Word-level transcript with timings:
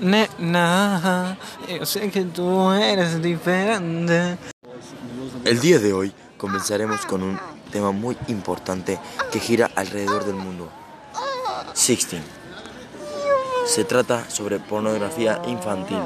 Nena, 0.00 1.36
yo 1.68 1.84
sé 1.84 2.10
que 2.10 2.22
tú 2.22 2.70
eres 2.72 3.20
diferente. 3.22 4.38
El 5.44 5.60
día 5.60 5.78
de 5.78 5.92
hoy 5.92 6.12
comenzaremos 6.36 7.04
con 7.06 7.22
un 7.22 7.38
tema 7.72 7.90
muy 7.90 8.16
importante 8.28 8.98
que 9.32 9.40
gira 9.40 9.70
alrededor 9.74 10.24
del 10.24 10.36
mundo. 10.36 10.70
Sixteen. 11.74 12.22
Se 13.66 13.84
trata 13.84 14.28
sobre 14.30 14.58
pornografía 14.60 15.42
infantil, 15.46 15.98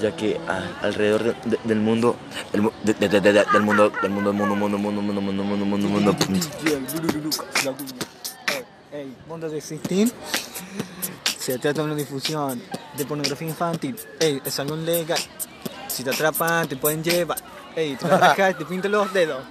ya 0.00 0.14
que 0.16 0.40
a- 0.48 0.86
alrededor 0.86 1.22
de- 1.24 1.36
de- 1.44 1.58
del 1.64 1.80
mundo, 1.80 2.16
del, 2.52 2.70
de- 2.84 2.94
de- 2.94 3.08
de- 3.08 3.20
de- 3.20 3.44
del 3.52 3.62
mundo, 3.62 3.90
del 4.00 4.10
mundo, 4.10 4.32
mundo, 4.32 4.54
mundo, 4.56 4.78
mundo, 4.78 5.02
mundo, 5.02 5.20
mundo, 5.20 5.44
mundo, 5.44 5.64
mundo, 5.66 5.88
mundo, 5.88 5.88
mundo. 5.88 6.16
Mundo 9.28 9.48
de 9.50 9.58
existir. 9.58 10.12
Se 11.38 11.58
trata 11.58 11.80
de 11.82 11.86
una 11.88 11.94
difusión 11.96 12.62
de 12.96 13.04
pornografía 13.04 13.48
infantil. 13.48 13.96
Ey, 14.20 14.40
es 14.44 14.58
algo 14.58 14.76
legal. 14.76 15.18
Si 15.88 16.02
te 16.02 16.10
atrapan, 16.10 16.68
te 16.68 16.76
pueden 16.76 17.02
llevar. 17.02 17.38
Ey, 17.74 17.96
te 17.96 18.06
atracan, 18.06 18.54
te 18.58 18.64
pintan 18.64 18.92
los 18.92 19.12
dedos. 19.12 19.44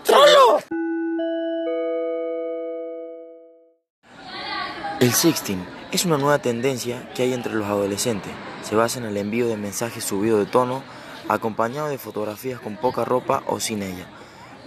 El 5.00 5.12
sexting 5.12 5.66
es 5.92 6.06
una 6.06 6.18
nueva 6.18 6.40
tendencia 6.40 7.10
que 7.14 7.24
hay 7.24 7.34
entre 7.34 7.54
los 7.54 7.68
adolescentes. 7.68 8.32
Se 8.64 8.76
basa 8.76 9.00
en 9.00 9.06
el 9.06 9.18
envío 9.18 9.48
de 9.48 9.58
mensajes 9.58 10.04
subidos 10.04 10.40
de 10.40 10.46
tono, 10.46 10.82
acompañado 11.28 11.90
de 11.90 11.98
fotografías 11.98 12.60
con 12.60 12.78
poca 12.78 13.04
ropa 13.04 13.44
o 13.48 13.60
sin 13.60 13.84
ella, 13.84 14.08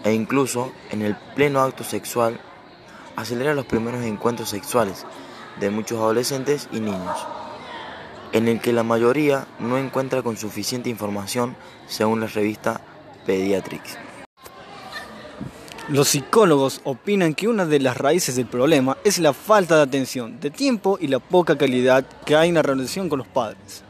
e 0.05 0.13
incluso 0.13 0.73
en 0.91 1.03
el 1.03 1.17
pleno 1.35 1.61
acto 1.61 1.85
sexual 1.85 2.39
acelera 3.17 3.55
los 3.55 3.65
primeros 3.65 4.05
encuentros 4.05 4.51
sexuales 4.51 5.07
de 5.59 5.71
muchos 5.71 5.99
adolescentes 5.99 6.69
y 6.71 6.81
niños, 6.81 7.27
en 8.37 8.49
el 8.49 8.61
que 8.61 8.73
la 8.73 8.83
mayoría 8.83 9.47
no 9.59 9.79
encuentra 9.79 10.23
con 10.23 10.37
suficiente 10.37 10.91
información 10.91 11.57
según 11.89 12.21
la 12.21 12.27
revista 12.27 12.83
Pediatrics. 13.25 13.97
Los 15.89 16.09
psicólogos 16.09 16.81
opinan 16.85 17.35
que 17.35 17.49
una 17.49 17.65
de 17.65 17.81
las 17.81 17.97
raíces 17.97 18.37
del 18.37 18.47
problema 18.47 18.99
es 19.05 19.19
la 19.21 19.33
falta 19.33 19.77
de 19.77 19.83
atención, 19.83 20.39
de 20.39 20.51
tiempo 20.51 20.99
y 21.01 21.07
la 21.07 21.19
poca 21.19 21.57
calidad 21.57 22.05
que 22.27 22.37
hay 22.37 22.51
en 22.51 22.57
la 22.57 22.63
relación 22.63 23.09
con 23.09 23.21
los 23.21 23.29
padres. 23.29 23.85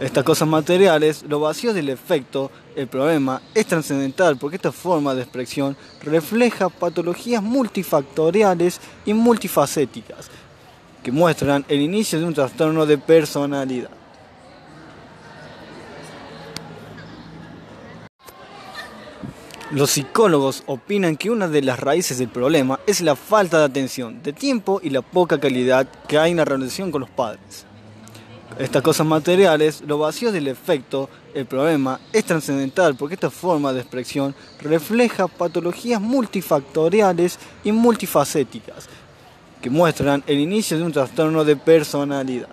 Estas 0.00 0.24
cosas 0.24 0.48
materiales, 0.48 1.24
lo 1.28 1.40
vacío 1.40 1.74
del 1.74 1.90
efecto, 1.90 2.50
el 2.76 2.86
problema 2.86 3.42
es 3.54 3.66
trascendental 3.66 4.38
porque 4.38 4.56
esta 4.56 4.72
forma 4.72 5.14
de 5.14 5.22
expresión 5.22 5.76
refleja 6.02 6.70
patologías 6.70 7.42
multifactoriales 7.42 8.80
y 9.04 9.12
multifacéticas 9.12 10.30
que 11.02 11.12
muestran 11.12 11.64
el 11.68 11.80
inicio 11.80 12.18
de 12.18 12.26
un 12.26 12.34
trastorno 12.34 12.86
de 12.86 12.98
personalidad. 12.98 13.90
Los 19.72 19.92
psicólogos 19.92 20.64
opinan 20.66 21.16
que 21.16 21.30
una 21.30 21.46
de 21.46 21.62
las 21.62 21.78
raíces 21.78 22.18
del 22.18 22.28
problema 22.28 22.80
es 22.88 23.00
la 23.00 23.14
falta 23.14 23.60
de 23.60 23.66
atención, 23.66 24.20
de 24.20 24.32
tiempo 24.32 24.80
y 24.82 24.90
la 24.90 25.00
poca 25.00 25.38
calidad 25.38 25.86
que 26.08 26.18
hay 26.18 26.32
en 26.32 26.38
la 26.38 26.44
relación 26.44 26.90
con 26.90 27.02
los 27.02 27.10
padres. 27.10 27.66
Estas 28.58 28.82
cosas 28.82 29.06
materiales, 29.06 29.80
lo 29.86 29.96
vacío 29.98 30.32
del 30.32 30.48
efecto, 30.48 31.08
el 31.34 31.46
problema 31.46 32.00
es 32.12 32.24
trascendental 32.24 32.96
porque 32.96 33.14
esta 33.14 33.30
forma 33.30 33.72
de 33.72 33.80
expresión 33.80 34.34
refleja 34.60 35.28
patologías 35.28 36.00
multifactoriales 36.00 37.38
y 37.62 37.70
multifacéticas 37.70 38.88
que 39.60 39.70
muestran 39.70 40.22
el 40.26 40.38
inicio 40.38 40.78
de 40.78 40.84
un 40.84 40.92
trastorno 40.92 41.44
de 41.44 41.56
personalidad. 41.56 42.48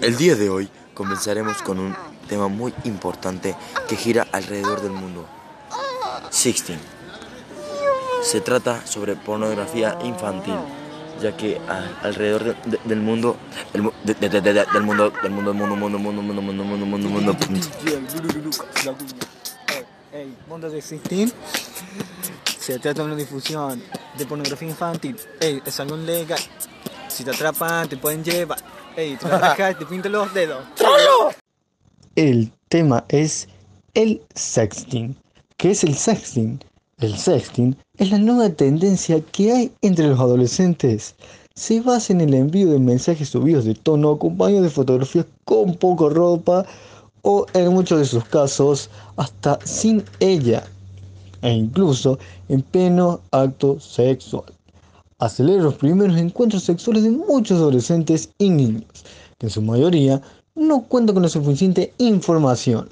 El 0.00 0.16
día 0.16 0.34
de 0.34 0.50
hoy 0.50 0.68
comenzaremos 0.94 1.62
con 1.62 1.78
un 1.78 1.94
tema 2.28 2.48
muy 2.48 2.74
importante 2.84 3.54
que 3.88 3.96
gira 3.96 4.26
alrededor 4.32 4.80
del 4.82 4.92
mundo. 4.92 5.26
Sixteen. 6.30 6.80
Se 8.22 8.40
trata 8.40 8.84
sobre 8.86 9.14
pornografía 9.16 9.98
infantil, 10.04 10.54
ya 11.20 11.36
que 11.36 11.60
alrededor 12.02 12.44
de- 12.44 12.56
de- 12.70 12.80
del 12.84 13.00
mundo, 13.00 13.36
del, 13.72 13.82
mu- 13.82 13.92
de- 14.04 14.14
de- 14.14 14.28
de- 14.28 14.40
de- 14.40 14.52
del 14.72 14.82
mundo, 14.82 15.12
del 15.22 15.30
mundo, 15.32 15.54
mundo, 15.54 15.76
mundo, 15.76 15.98
mundo, 15.98 16.22
mundo, 16.22 16.42
mundo, 16.42 16.64
mundo, 16.64 16.86
mundo, 16.86 17.08
mundo. 17.08 17.34
Ey, 17.86 17.96
mundo 17.96 19.31
de 20.12 20.78
existir. 20.78 21.32
Se 22.58 22.78
trata 22.78 23.02
de 23.02 23.08
una 23.08 23.16
difusión 23.16 23.82
de 24.18 24.26
pornografía 24.26 24.68
infantil. 24.68 25.16
Ey, 25.40 25.62
es 25.64 25.80
algo 25.80 25.96
legal. 25.96 26.38
Si 27.08 27.24
te 27.24 27.30
atrapan, 27.30 27.88
te 27.88 27.96
pueden 27.96 28.22
llevar. 28.22 28.58
Ey, 28.94 29.16
te 29.16 29.26
atracan, 29.26 29.78
te 29.78 29.86
pintan 29.86 30.12
los 30.12 30.32
dedos. 30.34 30.64
El 32.14 32.52
tema 32.68 33.04
es 33.08 33.48
el 33.94 34.20
sexting. 34.34 35.16
¿Qué 35.56 35.70
es 35.70 35.82
el 35.82 35.96
sexting? 35.96 36.62
El 36.98 37.16
sexting 37.16 37.76
es 37.96 38.10
la 38.10 38.18
nueva 38.18 38.50
tendencia 38.50 39.20
que 39.32 39.52
hay 39.52 39.72
entre 39.80 40.08
los 40.08 40.20
adolescentes. 40.20 41.14
Se 41.54 41.80
basa 41.80 42.12
en 42.12 42.20
el 42.20 42.34
envío 42.34 42.70
de 42.70 42.78
mensajes 42.78 43.30
subidos 43.30 43.64
de 43.64 43.74
tono 43.74 44.12
acompañados 44.12 44.64
de 44.64 44.70
fotografías 44.70 45.26
con 45.44 45.74
poca 45.74 46.08
ropa 46.14 46.66
o 47.22 47.46
en 47.54 47.72
muchos 47.72 47.98
de 47.98 48.04
sus 48.04 48.24
casos 48.24 48.90
hasta 49.16 49.58
sin 49.64 50.04
ella 50.20 50.64
e 51.40 51.50
incluso 51.50 52.18
en 52.48 52.62
pleno 52.62 53.20
acto 53.30 53.80
sexual. 53.80 54.44
Acelera 55.18 55.62
los 55.62 55.74
primeros 55.74 56.16
encuentros 56.16 56.64
sexuales 56.64 57.04
de 57.04 57.10
muchos 57.10 57.58
adolescentes 57.58 58.30
y 58.38 58.50
niños, 58.50 59.04
que 59.38 59.46
en 59.46 59.50
su 59.50 59.62
mayoría 59.62 60.20
no 60.54 60.82
cuentan 60.82 61.14
con 61.14 61.22
la 61.22 61.28
suficiente 61.28 61.92
información. 61.98 62.88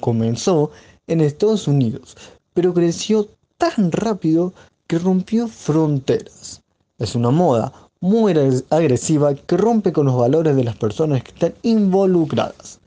Comenzó 0.00 0.70
en 1.06 1.20
Estados 1.20 1.66
Unidos, 1.66 2.16
pero 2.52 2.72
creció 2.72 3.28
tan 3.58 3.90
rápido 3.90 4.52
que 4.86 4.98
rompió 4.98 5.48
fronteras. 5.48 6.62
Es 6.98 7.14
una 7.14 7.30
moda 7.30 7.72
muy 8.04 8.32
agres- 8.32 8.64
agresiva 8.68 9.34
que 9.34 9.56
rompe 9.56 9.90
con 9.90 10.04
los 10.04 10.14
valores 10.14 10.54
de 10.54 10.62
las 10.62 10.76
personas 10.76 11.22
que 11.22 11.30
están 11.30 11.54
involucradas. 11.62 12.78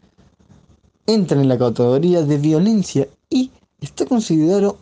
Entra 1.08 1.42
en 1.42 1.48
la 1.48 1.58
categoría 1.58 2.22
de 2.22 2.38
violencia 2.38 3.08
y 3.28 3.50
está 3.82 4.06
considerado, 4.06 4.78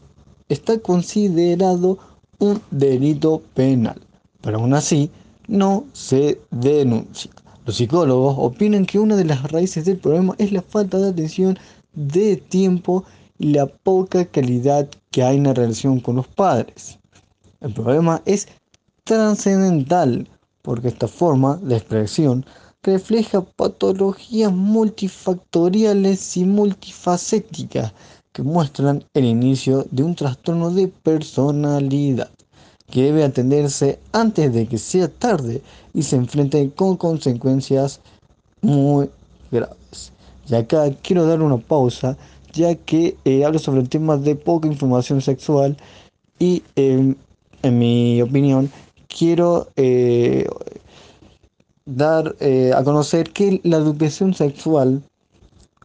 está 0.49 0.77
considerado 0.79 1.97
un 2.39 2.61
delito 2.69 3.43
penal, 3.53 3.95
pero 4.41 4.57
aún 4.57 4.73
así 4.73 5.09
no 5.47 5.85
se 5.93 6.37
denuncia. 6.51 7.31
Los 7.65 7.77
psicólogos 7.77 8.35
opinan 8.37 8.85
que 8.85 8.99
una 8.99 9.15
de 9.15 9.23
las 9.23 9.49
raíces 9.53 9.85
del 9.85 9.99
problema 9.99 10.35
es 10.37 10.51
la 10.51 10.61
falta 10.61 10.99
de 10.99 11.11
atención, 11.11 11.57
de 11.93 12.35
tiempo 12.35 13.05
y 13.39 13.53
la 13.53 13.67
poca 13.67 14.25
calidad 14.25 14.89
que 15.11 15.23
hay 15.23 15.37
en 15.37 15.45
la 15.45 15.53
relación 15.53 16.01
con 16.01 16.17
los 16.17 16.27
padres. 16.27 16.99
El 17.61 17.71
problema 17.71 18.21
es 18.25 18.49
trascendental 19.05 20.27
porque 20.63 20.87
esta 20.87 21.07
forma 21.07 21.57
de 21.61 21.77
expresión 21.77 22.43
refleja 22.81 23.41
patologías 23.41 24.51
multifactoriales 24.51 26.37
y 26.37 26.43
multifacéticas 26.45 27.93
que 28.33 28.41
muestran 28.41 29.03
el 29.13 29.25
inicio 29.25 29.85
de 29.91 30.03
un 30.03 30.15
trastorno 30.15 30.71
de 30.71 30.87
personalidad 30.87 32.31
que 32.91 33.03
debe 33.03 33.23
atenderse 33.23 33.99
antes 34.11 34.51
de 34.53 34.67
que 34.67 34.79
sea 34.79 35.07
tarde 35.07 35.61
y 35.93 36.01
se 36.01 36.15
enfrente 36.15 36.71
con 36.71 36.97
consecuencias 36.97 38.01
muy 38.61 39.09
graves. 39.51 40.11
Y 40.49 40.55
acá 40.55 40.91
quiero 41.03 41.27
dar 41.27 41.41
una 41.41 41.57
pausa 41.57 42.17
ya 42.53 42.73
que 42.73 43.17
eh, 43.25 43.45
hablo 43.45 43.59
sobre 43.59 43.81
el 43.81 43.89
tema 43.89 44.17
de 44.17 44.35
poca 44.35 44.67
información 44.67 45.21
sexual 45.21 45.77
y 46.39 46.63
eh, 46.75 47.15
en 47.61 47.79
mi 47.79 48.21
opinión 48.21 48.71
quiero 49.17 49.69
eh, 49.75 50.47
dar 51.85 52.35
eh, 52.39 52.71
a 52.75 52.83
conocer 52.83 53.31
que 53.31 53.61
la 53.63 53.77
educación 53.77 54.33
sexual 54.33 55.01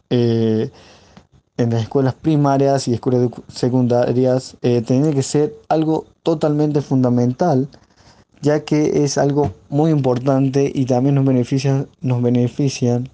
eh, 0.09 0.69
en 1.57 1.69
las 1.69 1.83
escuelas 1.83 2.15
primarias 2.15 2.87
y 2.87 2.93
escuelas 2.93 3.29
secundarias 3.47 4.57
tiene 4.61 5.13
que 5.13 5.21
ser 5.21 5.53
algo 5.69 6.05
totalmente 6.23 6.81
fundamental 6.81 7.69
ya 8.41 8.65
que 8.65 9.03
es 9.03 9.19
algo 9.19 9.53
muy 9.69 9.91
importante 9.91 10.71
y 10.73 10.85
también 10.85 11.15
nos 11.15 11.25
beneficia, 11.25 11.85
nos 12.01 12.23
benefician 12.23 13.09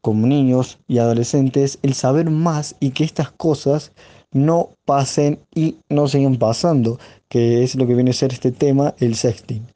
como 0.00 0.26
niños 0.26 0.78
y 0.88 0.98
adolescentes 0.98 1.78
el 1.82 1.94
saber 1.94 2.30
más 2.30 2.74
y 2.80 2.90
que 2.90 3.04
estas 3.04 3.30
cosas 3.30 3.92
no 4.32 4.70
pasen 4.84 5.40
y 5.54 5.76
no 5.88 6.08
sigan 6.08 6.36
pasando, 6.36 6.98
que 7.28 7.62
es 7.62 7.74
lo 7.74 7.86
que 7.86 7.94
viene 7.94 8.10
a 8.10 8.14
ser 8.14 8.32
este 8.32 8.52
tema, 8.52 8.94
el 8.98 9.14
sexting. 9.14 9.66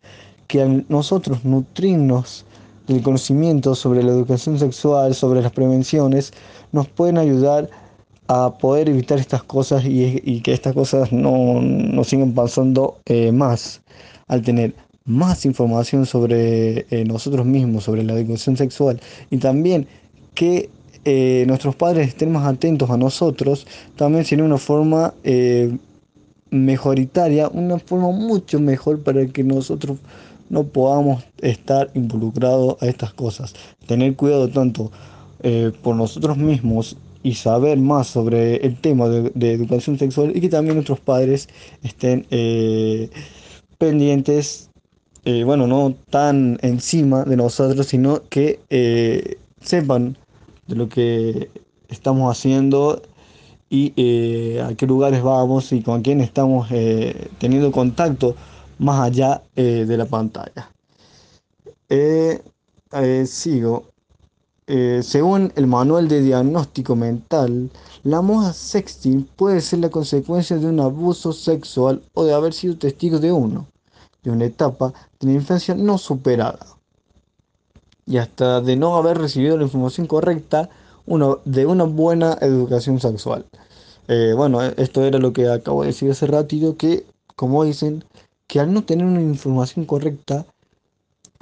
Que 0.47 0.62
al 0.62 0.85
nosotros 0.88 1.44
nutrirnos 1.44 2.44
del 2.87 3.02
conocimiento 3.02 3.75
sobre 3.75 4.02
la 4.02 4.11
educación 4.11 4.58
sexual, 4.58 5.14
sobre 5.14 5.43
las 5.43 5.52
prevenciones, 5.52 6.32
nos 6.73 6.88
pueden 6.88 7.19
ayudar 7.19 7.70
a 8.29 8.58
poder 8.58 8.88
evitar 8.88 9.19
estas 9.19 9.43
cosas 9.43 9.85
y, 9.85 10.41
que 10.43 10.52
estas 10.52 10.75
cosas 10.75 11.12
no, 11.12 11.61
no 11.61 12.05
sigan 12.05 12.32
pasando 12.32 12.99
eh, 13.06 13.32
más. 13.32 13.82
Al 14.29 14.43
tener 14.43 14.75
más 15.05 15.44
información 15.44 16.06
sobre 16.06 16.87
eh, 16.91 17.05
nosotros 17.05 17.44
mismos, 17.44 17.85
sobre 17.85 18.05
la 18.05 18.12
educación 18.12 18.56
sexual 18.56 19.00
y 19.31 19.38
también 19.38 19.87
que 20.35 20.70
eh, 21.05 21.44
nuestros 21.47 21.76
padres 21.76 22.08
estén 22.08 22.32
más 22.32 22.47
atentos 22.47 22.91
a 22.91 22.97
nosotros, 22.97 23.67
también 23.97 24.25
sería 24.25 24.44
una 24.44 24.58
forma 24.58 25.14
eh, 25.25 25.76
mejoritaria, 26.50 27.49
una 27.49 27.79
forma 27.79 28.11
mucho 28.11 28.61
mejor 28.61 29.02
para 29.02 29.26
que 29.26 29.44
nosotros 29.44 29.99
no 30.49 30.64
podamos 30.64 31.25
estar 31.38 31.91
involucrados 31.94 32.76
a 32.82 32.87
estas 32.87 33.12
cosas. 33.12 33.55
Tener 33.87 34.17
cuidado 34.17 34.49
tanto 34.49 34.91
por 35.82 35.97
nosotros 35.97 36.37
mismos 36.37 36.99
y 37.23 37.32
saber 37.32 37.79
más 37.79 38.08
sobre 38.08 38.56
el 38.56 38.79
tema 38.79 39.08
de, 39.08 39.52
educación 39.52 39.99
sexual 39.99 40.37
y 40.37 40.41
que 40.43 40.50
también 40.50 40.75
nuestros 40.75 41.00
padres 41.00 41.49
estén 41.82 42.26
pendientes 43.79 44.70
eh, 45.25 45.44
bueno, 45.44 45.67
no 45.67 45.94
tan 46.08 46.58
encima 46.62 47.25
de 47.25 47.37
nosotros, 47.37 47.87
sino 47.87 48.23
que 48.31 48.61
eh, 48.70 49.37
sepan 49.61 50.17
de 50.70 50.76
lo 50.76 50.88
que 50.88 51.50
estamos 51.88 52.31
haciendo 52.31 53.02
y 53.69 53.93
eh, 53.96 54.62
a 54.62 54.75
qué 54.75 54.87
lugares 54.87 55.22
vamos 55.22 55.72
y 55.72 55.82
con 55.82 56.02
quién 56.02 56.20
estamos 56.20 56.69
teniendo 57.38 57.70
contacto 57.70 58.34
más 58.78 59.00
allá 59.00 59.43
de 59.55 59.96
la 59.96 60.06
pantalla. 60.06 60.70
sigo. 63.26 63.84
según 65.02 65.52
el 65.56 65.67
manual 65.67 66.08
de 66.08 66.22
diagnóstico 66.22 66.96
mental, 66.96 67.70
la 68.05 68.23
moda 68.23 68.52
sexting 68.52 69.28
puede 69.37 69.61
ser 69.61 69.81
la 69.81 69.90
consecuencia 69.90 70.56
de 70.56 70.66
un 70.66 70.81
abuso 70.81 71.32
sexual 71.32 72.02
o 72.14 72.25
de 72.25 72.32
haber 72.32 72.55
sido 72.55 72.76
testigo 72.76 73.19
de 73.19 73.31
uno 73.32 73.66
de 74.23 74.31
una 74.31 74.44
etapa 74.44 74.93
de 75.19 75.26
la 75.26 75.32
infancia 75.32 75.75
no 75.75 75.99
superada 75.99 76.58
y 78.11 78.19
hasta 78.19 78.61
de 78.61 78.75
no 78.75 78.97
haber 78.97 79.19
recibido 79.19 79.57
la 79.57 79.62
información 79.62 80.09
correcta 80.09 80.69
de 81.45 81.67
una 81.67 81.85
buena 81.85 82.37
educación 82.41 82.99
sexual. 82.99 83.47
Eh, 84.09 84.35
bueno, 84.37 84.61
esto 84.62 85.05
era 85.05 85.19
lo 85.19 85.33
que 85.33 85.49
acabo 85.49 85.83
de 85.83 85.89
decir 85.89 86.11
hace 86.11 86.27
ratito, 86.27 86.77
que 86.77 87.07
como 87.37 87.62
dicen, 87.62 88.05
que 88.49 88.59
al 88.59 88.75
no 88.75 88.83
tener 88.83 89.07
una 89.07 89.23
información 89.23 89.85
correcta, 89.85 90.45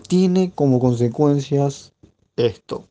tiene 0.09 0.53
como 0.55 0.79
consecuencias 0.79 1.93
esto. 2.37 2.85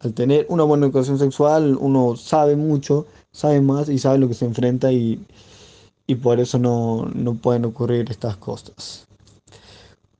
Al 0.00 0.12
tener 0.12 0.46
una 0.48 0.64
buena 0.64 0.86
educación 0.86 1.20
sexual, 1.20 1.78
uno 1.80 2.16
sabe 2.16 2.56
mucho, 2.56 3.06
sabe 3.30 3.60
más 3.60 3.88
y 3.88 3.98
sabe 3.98 4.18
lo 4.18 4.26
que 4.26 4.34
se 4.34 4.46
enfrenta 4.46 4.90
y, 4.90 5.24
y 6.08 6.16
por 6.16 6.40
eso 6.40 6.58
no, 6.58 7.08
pueden 7.40 7.64
ocurrir 7.64 8.10
estas 8.10 8.36
cosas. 8.36 9.06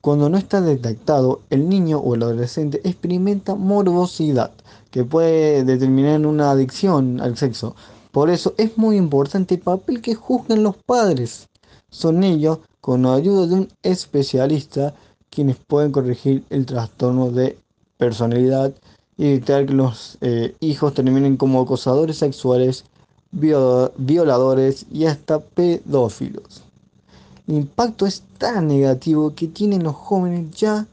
Cuando 0.02 0.28
no 0.28 0.37
está 0.37 0.60
detectado, 0.60 1.43
el 1.49 1.69
niño 1.69 1.99
o 1.99 2.16
el 2.16 2.25
adolescente 2.25 2.81
experimenta 2.82 3.54
morbosidad, 3.54 4.50
que 4.90 5.04
puede 5.04 5.62
determinar 5.62 6.26
una 6.26 6.50
adicción 6.50 7.20
al 7.20 7.37
sexo. 7.37 7.76
Por 8.10 8.28
eso 8.28 8.52
es 8.58 8.76
muy 8.76 8.96
importante 8.96 9.54
el 9.54 9.60
papel 9.60 10.00
que 10.02 10.16
juzguen 10.16 10.64
los 10.64 10.76
padres. 10.76 11.46
Son 11.88 12.25
ellos, 12.25 12.58
con 12.81 13.02
la 13.02 13.14
ayuda 13.14 13.46
de 13.46 13.54
un 13.54 13.69
especialista, 13.84 14.93
quienes 15.31 15.54
pueden 15.56 15.93
corregir 15.93 16.44
el 16.50 16.66
trastorno 16.66 17.31
de 17.31 17.56
personalidad 17.96 18.75
y 19.16 19.28
evitar 19.28 19.66
que 19.66 19.72
los 19.75 20.19
eh, 20.20 20.56
hijos 20.58 20.94
terminen 20.94 21.37
como 21.37 21.60
acosadores 21.60 22.16
sexuales 22.19 22.87
violadores 23.31 24.84
y 24.90 25.06
hasta 25.06 25.38
pedófilos. 25.38 26.64
El 27.47 27.56
impacto 27.56 28.06
es 28.06 28.23
tan 28.39 28.69
negativo 28.69 29.35
que 29.35 29.49
tienen 29.49 29.83
los 29.85 29.94
jóvenes 29.94 30.50
ya 30.56 30.87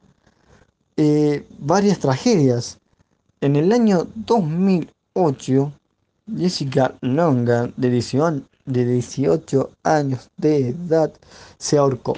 eh, 0.98 1.46
varias 1.60 2.00
tragedias. 2.00 2.78
En 3.42 3.56
el 3.56 3.72
año 3.72 4.08
2008, 4.16 5.72
Jessica 6.38 6.96
Longa, 7.02 7.72
de 7.76 7.90
18 8.86 9.70
años 9.84 10.30
de 10.38 10.70
edad, 10.70 11.12
se 11.58 11.78
ahorcó 11.78 12.16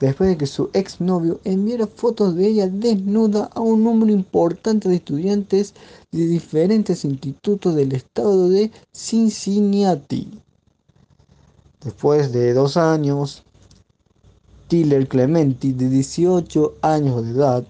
después 0.00 0.30
de 0.30 0.36
que 0.36 0.46
su 0.46 0.70
exnovio 0.72 1.40
enviara 1.44 1.86
fotos 1.86 2.34
de 2.36 2.46
ella 2.46 2.68
desnuda 2.68 3.50
a 3.54 3.60
un 3.60 3.82
número 3.82 4.12
importante 4.12 4.88
de 4.88 4.96
estudiantes 4.96 5.74
de 6.12 6.26
diferentes 6.26 7.04
institutos 7.04 7.74
del 7.74 7.92
estado 7.92 8.48
de 8.48 8.70
Cincinnati. 8.92 10.28
Después 11.82 12.32
de 12.32 12.54
dos 12.54 12.76
años, 12.76 13.44
Tiller 14.68 15.08
Clementi, 15.08 15.72
de 15.72 15.88
18 15.88 16.76
años 16.82 17.24
de 17.24 17.30
edad, 17.32 17.64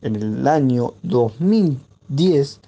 en 0.00 0.16
el 0.16 0.48
año 0.48 0.94
2010, 1.02 2.60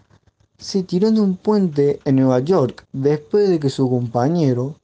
se 0.59 0.83
tiró 0.83 1.11
de 1.11 1.21
un 1.21 1.37
puente 1.37 1.99
en 2.05 2.17
Nueva 2.17 2.41
York 2.41 2.87
después 2.93 3.49
de 3.49 3.59
que 3.59 3.71
su 3.71 3.89
compañero 3.91 4.77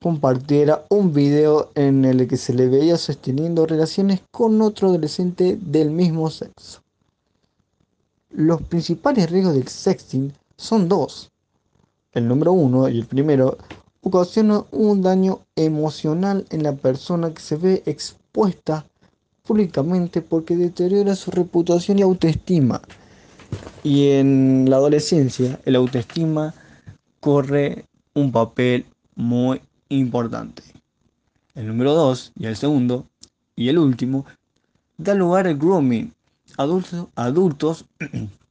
compartiera 0.00 0.84
un 0.88 1.12
video 1.12 1.70
en 1.74 2.04
el 2.04 2.26
que 2.26 2.36
se 2.36 2.54
le 2.54 2.68
veía 2.68 2.96
sosteniendo 2.96 3.66
relaciones 3.66 4.22
con 4.30 4.60
otro 4.62 4.88
adolescente 4.88 5.58
del 5.60 5.90
mismo 5.90 6.30
sexo. 6.30 6.80
Los 8.30 8.62
principales 8.62 9.30
riesgos 9.30 9.54
del 9.54 9.68
sexting 9.68 10.32
son 10.56 10.88
dos. 10.88 11.30
El 12.12 12.26
número 12.26 12.52
uno 12.52 12.88
y 12.88 12.98
el 12.98 13.06
primero 13.06 13.58
ocasiona 14.02 14.64
un 14.72 15.00
daño 15.00 15.40
emocional 15.56 16.44
en 16.50 16.62
la 16.62 16.74
persona 16.74 17.32
que 17.32 17.40
se 17.40 17.56
ve 17.56 17.82
expuesta 17.86 18.84
públicamente 19.44 20.22
porque 20.22 20.56
deteriora 20.56 21.14
su 21.14 21.30
reputación 21.30 21.98
y 21.98 22.02
autoestima. 22.02 22.82
Y 23.82 24.10
en 24.10 24.66
la 24.68 24.76
adolescencia, 24.76 25.60
el 25.64 25.76
autoestima 25.76 26.54
corre 27.20 27.86
un 28.14 28.32
papel 28.32 28.86
muy 29.14 29.60
importante. 29.88 30.62
El 31.54 31.68
número 31.68 31.94
2 31.94 32.32
y 32.36 32.46
el 32.46 32.56
segundo 32.56 33.06
y 33.54 33.68
el 33.68 33.78
último 33.78 34.24
da 34.96 35.14
lugar 35.14 35.46
al 35.46 35.56
grooming. 35.56 36.12
Adultos 36.56 37.86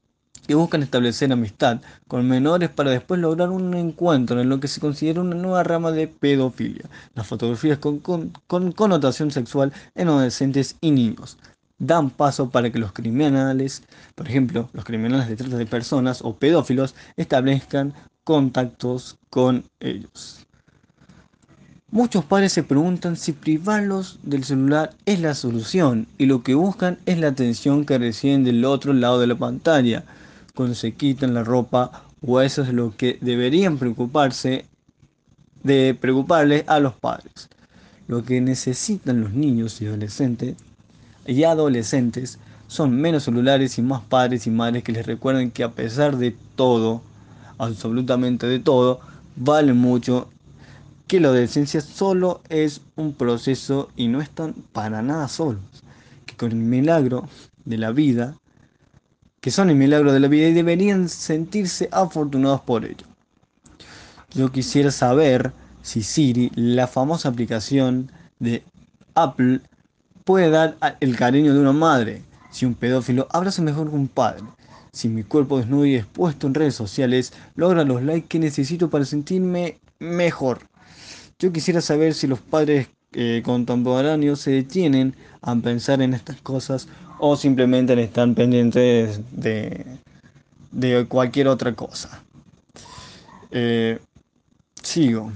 buscan 0.56 0.84
establecer 0.84 1.32
amistad 1.32 1.82
con 2.08 2.28
menores 2.28 2.70
para 2.70 2.92
después 2.92 3.20
lograr 3.20 3.50
un 3.50 3.74
encuentro 3.74 4.42
en 4.42 4.50
lo 4.50 4.60
que 4.60 4.68
se 4.68 4.80
considera 4.80 5.22
una 5.22 5.36
nueva 5.36 5.64
rama 5.64 5.92
de 5.92 6.08
pedofilia, 6.08 6.86
las 7.16 7.28
fotografías 7.28 7.78
con, 7.78 8.00
con, 8.00 8.32
con 8.48 8.72
connotación 8.72 9.32
sexual 9.32 9.74
en 9.96 10.08
adolescentes 10.08 10.76
y 10.82 10.92
niños. 10.92 11.38
Dan 11.80 12.12
paso 12.12 12.50
para 12.50 12.72
que 12.72 12.80
los 12.80 12.92
criminales, 12.92 13.84
por 14.16 14.28
ejemplo, 14.28 14.70
los 14.74 14.86
criminales 14.86 15.28
de 15.28 15.36
trata 15.36 15.58
de 15.58 15.66
personas 15.66 16.22
o 16.22 16.36
pedófilos, 16.36 16.96
establezcan 17.18 17.94
contactos 18.24 19.18
con 19.30 19.66
ellos. 19.80 20.46
Muchos 21.94 22.24
padres 22.24 22.54
se 22.54 22.64
preguntan 22.64 23.18
si 23.18 23.34
privarlos 23.34 24.18
del 24.24 24.46
celular 24.46 24.94
es 25.06 25.20
la 25.20 25.36
solución 25.36 26.08
y 26.18 26.26
lo 26.26 26.42
que 26.42 26.56
buscan 26.56 26.98
es 27.06 27.18
la 27.20 27.28
atención 27.28 27.84
que 27.84 27.98
reciben 27.98 28.46
del 28.46 28.64
otro 28.64 28.94
lado 28.94 29.20
de 29.20 29.28
la 29.28 29.36
pantalla 29.36 30.06
cuando 30.56 30.76
se 30.76 30.94
la 31.22 31.44
ropa 31.44 32.04
o 32.26 32.42
eso 32.42 32.62
es 32.62 32.74
lo 32.74 32.96
que 32.96 33.18
deberían 33.22 33.78
preocuparse 33.78 34.66
de 35.64 35.96
preocuparles 36.00 36.64
a 36.68 36.80
los 36.80 36.94
padres. 36.94 37.50
Lo 38.08 38.24
que 38.24 38.42
necesitan 38.42 39.22
los 39.22 39.34
niños 39.34 39.82
y 39.82 39.88
adolescentes 39.88 40.56
y 41.26 41.44
adolescentes 41.44 42.40
son 42.68 43.00
menos 43.00 43.24
celulares 43.24 43.78
y 43.78 43.82
más 43.82 44.02
padres 44.02 44.48
y 44.48 44.50
madres 44.50 44.84
que 44.84 44.92
les 44.92 45.06
recuerden 45.06 45.52
que 45.52 45.64
a 45.64 45.72
pesar 45.72 46.18
de 46.18 46.36
todo, 46.56 47.02
absolutamente 47.58 48.48
de 48.48 48.60
todo, 48.60 49.00
valen 49.36 49.78
mucho 49.78 50.30
que 51.08 51.20
la 51.20 51.28
adolescencia 51.28 51.82
solo 51.82 52.42
es 52.50 52.82
un 52.96 53.14
proceso 53.14 53.90
y 53.98 54.08
no 54.08 54.22
están 54.22 54.54
para 54.72 55.02
nada 55.02 55.28
solos, 55.28 55.62
que 56.26 56.36
con 56.36 56.52
el 56.52 56.58
milagro 56.58 57.28
de 57.66 57.78
la 57.78 57.92
vida, 57.92 58.38
que 59.42 59.52
son 59.52 59.70
el 59.70 59.76
milagro 59.76 60.14
de 60.14 60.20
la 60.20 60.28
vida 60.28 60.48
y 60.48 60.54
deberían 60.54 61.10
sentirse 61.10 61.90
afortunados 61.92 62.62
por 62.62 62.86
ello. 62.86 63.06
Yo 64.34 64.52
quisiera 64.52 64.92
saber 64.92 65.52
si 65.82 66.04
Siri, 66.04 66.52
la 66.56 66.88
famosa 66.88 67.30
aplicación 67.30 68.12
de 68.40 68.64
Apple, 69.16 69.62
puede 70.24 70.50
dar 70.52 70.78
el 71.00 71.18
cariño 71.18 71.54
de 71.54 71.60
una 71.60 71.74
madre, 71.74 72.22
si 72.52 72.66
un 72.66 72.76
pedófilo 72.76 73.28
abraza 73.32 73.62
mejor 73.62 73.90
que 73.90 73.96
un 73.96 74.08
padre, 74.08 74.44
si 74.94 75.10
mi 75.10 75.24
cuerpo 75.24 75.58
desnudo 75.58 75.86
y 75.86 75.96
expuesto 75.96 76.48
en 76.48 76.54
redes 76.54 76.76
sociales 76.76 77.34
logra 77.56 77.84
los 77.84 78.04
likes 78.04 78.28
que 78.28 78.40
necesito 78.40 78.90
para 78.90 79.06
sentirme 79.06 79.80
mejor. 80.00 80.60
Yo 81.40 81.52
quisiera 81.52 81.82
saber 81.82 82.14
si 82.14 82.28
los 82.28 82.40
padres 82.40 82.90
eh, 83.14 83.42
contemporáneos 83.44 84.40
se 84.40 84.52
detienen 84.52 85.16
a 85.42 85.56
pensar 85.56 86.02
en 86.02 86.14
estas 86.14 86.40
cosas 86.42 86.88
o 87.24 87.36
simplemente 87.36 87.94
están 88.02 88.34
pendientes 88.34 89.22
de, 89.32 89.86
de 90.72 91.06
cualquier 91.08 91.48
otra 91.48 91.74
cosa. 91.76 92.24
Eh, 93.52 94.00
sigo. 94.82 95.32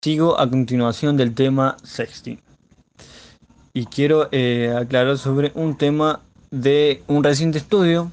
Sigo 0.00 0.40
a 0.40 0.48
continuación 0.48 1.18
del 1.18 1.34
tema 1.34 1.76
sexting. 1.84 2.40
Y 3.74 3.84
quiero 3.84 4.28
eh, 4.32 4.74
aclarar 4.74 5.18
sobre 5.18 5.52
un 5.54 5.76
tema 5.76 6.20
de 6.50 7.02
un 7.06 7.22
reciente 7.22 7.58
estudio 7.58 8.10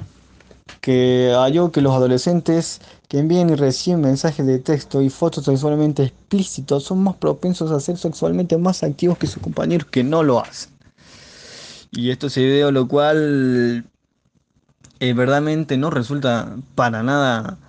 que 0.81 1.31
halló 1.33 1.71
que 1.71 1.79
los 1.79 1.93
adolescentes 1.93 2.81
que 3.07 3.19
envían 3.19 3.49
y 3.51 3.55
reciben 3.55 4.01
mensajes 4.01 4.45
de 4.45 4.59
texto 4.59 5.01
y 5.01 5.09
fotos 5.09 5.45
sexualmente 5.45 6.03
explícitos 6.03 6.83
son 6.83 7.03
más 7.03 7.15
propensos 7.15 7.71
a 7.71 7.79
ser 7.79 7.97
sexualmente 7.97 8.57
más 8.57 8.83
activos 8.83 9.17
que 9.17 9.27
sus 9.27 9.41
compañeros 9.41 9.87
que 9.87 10.03
no 10.03 10.23
lo 10.23 10.41
hacen. 10.41 10.72
Y 11.95 12.09
esto 12.09 12.29
se 12.29 12.63
a 12.63 12.71
lo 12.71 12.87
cual 12.87 13.85
eh, 14.99 15.13
verdaderamente 15.13 15.77
no 15.77 15.91
resulta 15.91 16.57
para 16.75 17.03
nada 17.03 17.59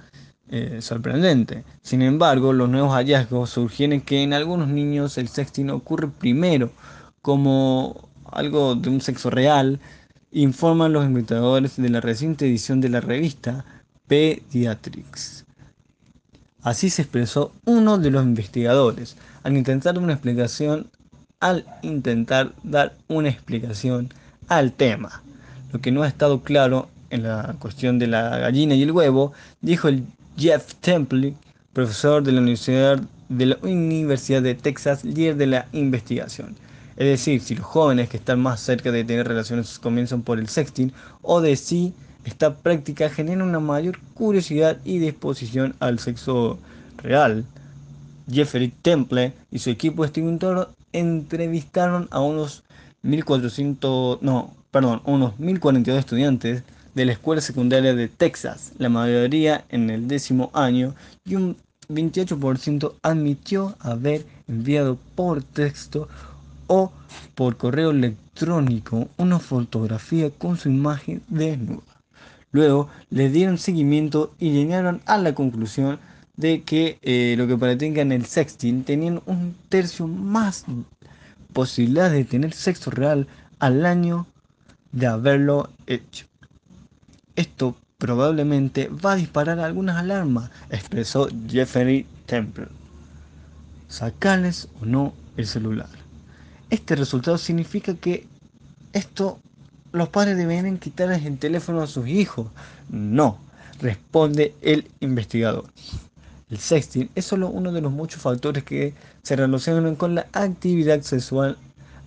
eh, 0.48 0.78
sorprendente. 0.80 1.64
Sin 1.82 2.00
embargo, 2.00 2.52
los 2.52 2.68
nuevos 2.70 2.92
hallazgos 2.94 3.50
sugieren 3.50 4.00
que 4.00 4.22
en 4.22 4.32
algunos 4.32 4.68
niños 4.68 5.18
el 5.18 5.28
sexting 5.28 5.70
ocurre 5.70 6.08
primero 6.08 6.72
como 7.20 8.08
algo 8.24 8.74
de 8.74 8.88
un 8.88 9.00
sexo 9.00 9.30
real, 9.30 9.78
informan 10.32 10.92
los 10.92 11.04
investigadores 11.04 11.76
de 11.76 11.88
la 11.88 12.00
reciente 12.00 12.46
edición 12.46 12.80
de 12.80 12.88
la 12.88 13.00
revista 13.00 13.64
Pediatrics. 14.06 15.44
Así 16.62 16.88
se 16.88 17.02
expresó 17.02 17.52
uno 17.66 17.98
de 17.98 18.10
los 18.10 18.24
investigadores 18.24 19.16
al 19.42 19.56
intentar 19.56 19.98
una 19.98 20.14
explicación 20.14 20.90
al 21.44 21.66
intentar 21.82 22.54
dar 22.62 22.94
una 23.06 23.28
explicación 23.28 24.08
al 24.48 24.72
tema. 24.72 25.22
Lo 25.74 25.80
que 25.82 25.92
no 25.92 26.02
ha 26.02 26.08
estado 26.08 26.40
claro 26.40 26.88
en 27.10 27.22
la 27.22 27.54
cuestión 27.58 27.98
de 27.98 28.06
la 28.06 28.38
gallina 28.38 28.74
y 28.74 28.82
el 28.82 28.92
huevo, 28.92 29.34
dijo 29.60 29.88
el 29.88 30.04
Jeff 30.38 30.74
Temple, 30.76 31.34
profesor 31.74 32.22
de 32.22 32.32
la 32.32 32.40
Universidad 32.40 32.98
de, 33.28 33.44
la 33.44 33.58
Universidad 33.60 34.40
de 34.40 34.54
Texas, 34.54 35.04
líder 35.04 35.36
de 35.36 35.48
la 35.48 35.66
investigación. 35.72 36.56
Es 36.96 37.08
decir, 37.08 37.42
si 37.42 37.56
los 37.56 37.66
jóvenes 37.66 38.08
que 38.08 38.16
están 38.16 38.40
más 38.40 38.60
cerca 38.60 38.90
de 38.90 39.04
tener 39.04 39.28
relaciones 39.28 39.78
comienzan 39.78 40.22
por 40.22 40.38
el 40.38 40.48
sexting 40.48 40.94
o 41.20 41.42
de 41.42 41.56
si 41.56 41.92
esta 42.24 42.56
práctica 42.56 43.10
genera 43.10 43.44
una 43.44 43.60
mayor 43.60 43.98
curiosidad 44.14 44.78
y 44.82 44.98
disposición 44.98 45.76
al 45.78 45.98
sexo 45.98 46.58
real. 47.02 47.44
Jeffrey 48.32 48.72
Temple 48.80 49.34
y 49.50 49.58
su 49.58 49.68
equipo 49.68 50.06
entrevistaron 50.94 52.08
a 52.10 52.20
unos 52.20 52.64
1400, 53.02 54.22
no, 54.22 54.54
perdón, 54.70 55.02
unos 55.04 55.38
1042 55.38 55.98
estudiantes 55.98 56.62
de 56.94 57.04
la 57.04 57.12
escuela 57.12 57.42
secundaria 57.42 57.94
de 57.94 58.08
Texas, 58.08 58.72
la 58.78 58.88
mayoría 58.88 59.64
en 59.68 59.90
el 59.90 60.08
décimo 60.08 60.50
año, 60.54 60.94
y 61.24 61.34
un 61.34 61.56
28% 61.88 62.94
admitió 63.02 63.74
haber 63.80 64.24
enviado 64.48 64.96
por 65.14 65.42
texto 65.42 66.08
o 66.66 66.92
por 67.34 67.56
correo 67.56 67.90
electrónico 67.90 69.08
una 69.18 69.38
fotografía 69.38 70.30
con 70.30 70.56
su 70.56 70.68
imagen 70.70 71.22
desnuda. 71.28 71.82
Luego 72.52 72.88
le 73.10 73.30
dieron 73.30 73.58
seguimiento 73.58 74.32
y 74.38 74.52
llegaron 74.52 75.02
a 75.06 75.18
la 75.18 75.34
conclusión 75.34 75.98
de 76.36 76.62
que 76.62 76.98
eh, 77.02 77.34
lo 77.38 77.46
que 77.46 77.56
practican 77.56 78.12
el 78.12 78.26
sexting 78.26 78.84
tenían 78.84 79.22
un 79.26 79.54
tercio 79.68 80.06
más 80.06 80.64
posibilidad 81.52 82.10
de 82.10 82.24
tener 82.24 82.52
sexo 82.52 82.90
real 82.90 83.26
al 83.60 83.86
año 83.86 84.26
de 84.92 85.06
haberlo 85.06 85.70
hecho. 85.86 86.26
Esto 87.36 87.76
probablemente 87.98 88.88
va 88.88 89.12
a 89.12 89.16
disparar 89.16 89.60
algunas 89.60 89.96
alarmas, 89.96 90.50
expresó 90.70 91.28
Jeffrey 91.48 92.06
Temple. 92.26 92.66
Sacarles 93.88 94.68
o 94.80 94.86
no 94.86 95.14
el 95.36 95.46
celular. 95.46 95.88
Este 96.70 96.96
resultado 96.96 97.38
significa 97.38 97.94
que 97.94 98.26
esto 98.92 99.38
los 99.92 100.08
padres 100.08 100.36
deberían 100.36 100.78
quitarles 100.78 101.24
el 101.24 101.38
teléfono 101.38 101.80
a 101.80 101.86
sus 101.86 102.08
hijos. 102.08 102.48
No, 102.88 103.38
responde 103.80 104.54
el 104.60 104.90
investigador. 105.00 105.66
El 106.50 106.58
sexting 106.58 107.08
es 107.14 107.24
solo 107.24 107.48
uno 107.48 107.72
de 107.72 107.80
los 107.80 107.90
muchos 107.90 108.20
factores 108.20 108.64
que 108.64 108.92
se 109.22 109.34
relacionan 109.34 109.96
con 109.96 110.14
la 110.14 110.26
actividad 110.32 111.00
sexual, 111.00 111.56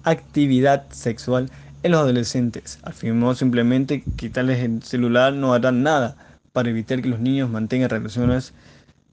actividad 0.03 0.86
sexual 0.91 1.50
en 1.82 1.91
los 1.91 2.01
adolescentes. 2.01 2.77
Afirmó 2.84 3.34
simplemente 3.34 4.03
quitarles 4.15 4.60
el 4.60 4.84
celular 4.84 5.34
no 5.34 5.53
harán 5.53 5.82
nada 5.82 6.15
para 6.53 6.70
evitar 6.70 7.01
que 7.01 7.10
los 7.10 7.20
niños 7.20 7.50
mantengan 7.50 7.89
relaciones 7.89 8.53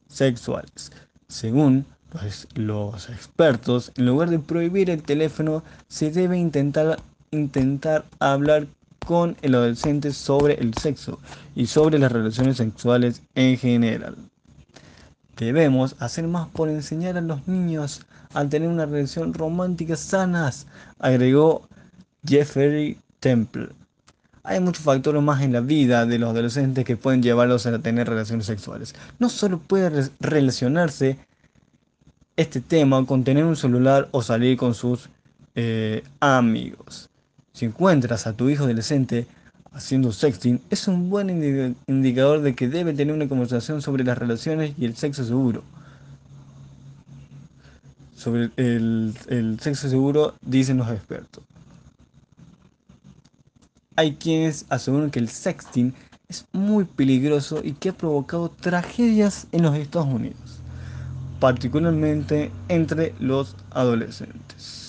sexuales. 0.09 0.93
Según 1.29 1.87
pues 2.11 2.47
los 2.55 3.09
expertos, 3.09 3.93
en 3.97 4.07
lugar 4.07 4.31
de 4.31 4.39
prohibir 4.39 4.91
el 4.91 5.03
teléfono, 5.03 5.65
se 5.89 6.11
debe 6.11 6.39
intentar, 6.39 6.99
intentar 7.31 8.05
hablar 8.21 8.67
con 9.07 9.37
el 9.43 9.55
adolescente 9.55 10.13
sobre 10.13 10.55
el 10.55 10.75
sexo 10.75 11.19
y 11.55 11.67
sobre 11.67 11.99
las 11.99 12.13
relaciones 12.13 12.59
sexuales 12.59 13.23
en 13.35 13.57
general. 13.59 14.17
Debemos 15.37 15.97
hacer 15.99 16.27
más 16.29 16.49
por 16.49 16.69
enseñar 16.69 17.17
a 17.17 17.21
los 17.21 17.47
niños 17.49 18.03
a 18.35 18.45
tener 18.47 18.69
una 18.69 18.87
relación 18.87 19.35
romántica 19.35 19.97
sanas, 19.97 20.67
agregó 20.99 21.69
Jeffrey 22.27 22.99
Temple. 23.21 23.69
Hay 24.43 24.61
muchos 24.61 24.85
factores 24.85 25.23
más 25.23 25.43
en 25.43 25.53
la 25.53 25.61
vida 25.61 26.05
de 26.05 26.19
los 26.19 26.31
adolescentes 26.31 26.85
que 26.85 26.97
pueden 26.97 27.23
llevarlos 27.23 27.67
a 27.67 27.79
tener 27.79 28.09
relaciones 28.09 28.47
sexuales. 28.47 28.95
No 29.19 29.29
solo 29.29 29.59
puede 29.59 30.11
relacionarse 30.21 31.19
este 32.37 32.61
tema 32.61 33.05
con 33.07 33.25
tener 33.25 33.45
un 33.45 33.57
celular 33.57 34.09
o 34.11 34.23
salir 34.23 34.57
con 34.57 34.75
sus 34.75 35.09
eh, 35.55 36.03
amigos. 36.21 37.09
Si 37.53 37.65
encuentras 37.65 38.27
a 38.27 38.35
tu 38.35 38.51
hijo 38.51 38.65
adolescente 38.65 39.27
haciendo 39.75 40.13
sexting, 40.13 40.61
es 40.71 40.89
un 40.89 41.11
buen 41.11 41.31
indicador 41.87 42.41
de 42.41 42.55
que 42.55 42.69
debe 42.69 42.93
tener 42.93 43.15
una 43.15 43.29
conversación 43.29 43.83
sobre 43.83 44.05
las 44.05 44.17
relaciones 44.17 44.75
y 44.79 44.85
el 44.85 44.97
sexo 44.97 45.25
seguro. 45.25 45.63
Sobre 48.17 48.51
el, 48.57 49.15
el 49.29 49.61
sexo 49.61 49.89
seguro, 49.89 50.35
dicen 50.41 50.79
los 50.79 50.91
expertos. 50.91 51.45
Hay 53.97 54.15
quienes 54.15 54.67
aseguran 54.71 55.11
que 55.11 55.19
el 55.19 55.29
sexting 55.29 55.95
es 56.29 56.47
muy 56.53 56.85
peligroso 56.85 57.61
y 57.63 57.73
que 57.73 57.91
ha 57.91 57.93
provocado 57.93 58.49
tragedias 58.49 59.47
en 59.53 59.63
los 59.63 59.77
Estados 59.77 60.09
Unidos 60.09 60.65
particularmente 61.45 62.51
entre 62.69 63.15
los 63.21 63.55
adolescentes. 63.71 64.84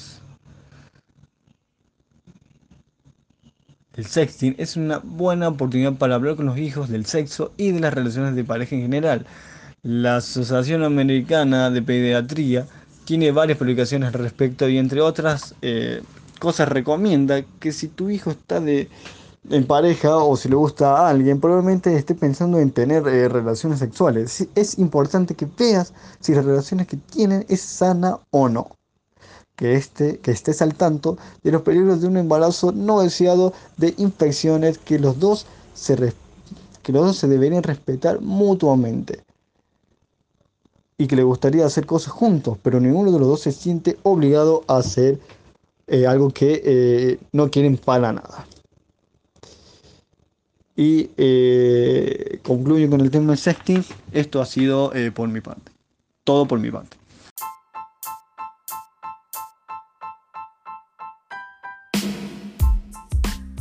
El 3.96 4.06
sexting 4.06 4.56
es 4.58 4.76
una 4.76 5.00
buena 5.00 5.48
oportunidad 5.48 5.94
para 5.94 6.16
hablar 6.16 6.36
con 6.36 6.48
los 6.48 6.58
hijos 6.58 6.90
del 6.90 7.06
sexo 7.06 7.54
y 7.56 7.72
de 7.72 7.80
las 7.80 7.94
relaciones 7.94 8.36
de 8.36 8.44
pareja 8.44 8.76
en 8.76 8.82
general. 8.82 9.26
La 9.84 10.18
Asociación 10.18 10.84
Americana 10.84 11.70
de 11.70 11.82
Pediatría 11.82 12.68
tiene 13.06 13.32
varias 13.32 13.58
publicaciones 13.58 14.08
al 14.08 14.20
respecto 14.20 14.68
y 14.68 14.78
entre 14.78 15.00
otras 15.00 15.56
eh, 15.62 16.02
cosas 16.40 16.68
recomienda 16.68 17.44
que 17.60 17.72
si 17.72 17.88
tu 17.88 18.10
hijo 18.10 18.32
está 18.32 18.60
de 18.60 18.90
en 19.50 19.66
pareja 19.66 20.18
o 20.18 20.36
si 20.36 20.50
le 20.50 20.56
gusta 20.56 20.98
a 20.98 21.10
alguien, 21.10 21.40
probablemente 21.40 21.96
esté 21.96 22.16
pensando 22.16 22.60
en 22.60 22.72
tener 22.72 23.08
eh, 23.08 23.30
relaciones 23.30 23.80
sexuales. 23.80 24.46
Es 24.56 24.78
importante 24.78 25.36
que 25.36 25.48
veas 25.58 25.94
si 26.20 26.34
las 26.34 26.44
relaciones 26.44 26.88
que 26.88 26.98
tienen 26.98 27.46
es 27.48 27.62
sana 27.62 28.20
o 28.32 28.50
no. 28.50 28.72
Que, 29.56 29.76
este, 29.76 30.18
que 30.20 30.32
estés 30.32 30.62
al 30.62 30.76
tanto 30.76 31.18
de 31.44 31.52
los 31.52 31.62
peligros 31.62 32.02
de 32.02 32.08
un 32.08 32.18
embarazo 32.18 32.74
no 32.74 33.02
deseado, 33.02 33.54
de 33.78 33.94
infecciones, 33.98 34.78
que 34.78 35.00
los 35.00 35.20
dos 35.20 35.46
se, 35.74 35.96
que 36.84 36.92
los 36.92 37.06
dos 37.06 37.18
se 37.18 37.28
deberían 37.28 37.64
respetar 37.64 38.22
mutuamente. 38.22 39.24
Y 40.98 41.08
que 41.08 41.16
le 41.16 41.24
gustaría 41.24 41.66
hacer 41.66 41.86
cosas 41.86 42.14
juntos, 42.14 42.58
pero 42.62 42.80
ninguno 42.80 43.12
de 43.12 43.20
los 43.20 43.28
dos 43.28 43.42
se 43.42 43.52
siente 43.52 43.98
obligado 44.04 44.64
a 44.68 44.78
hacer 44.78 45.20
eh, 45.88 46.08
algo 46.08 46.32
que 46.32 46.62
eh, 46.66 47.20
no 47.32 47.50
quieren 47.52 47.78
para 47.78 48.12
nada. 48.12 48.48
Y 50.76 51.10
eh, 51.18 52.40
concluyo 52.44 52.90
con 52.90 53.02
el 53.02 53.12
tema 53.12 53.32
de 53.32 53.38
sexting. 53.38 53.86
Esto 54.12 54.42
ha 54.42 54.46
sido 54.46 54.92
por 55.14 55.30
mi 55.30 55.42
parte. 55.42 55.72
Todo 56.24 56.48
por 56.48 56.60
mi 56.60 56.72
parte. 56.72 56.98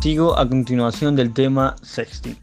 Sigo 0.04 0.38
a 0.38 0.46
continuación 0.46 1.16
del 1.16 1.32
tema 1.32 1.76
sexting. 1.80 2.36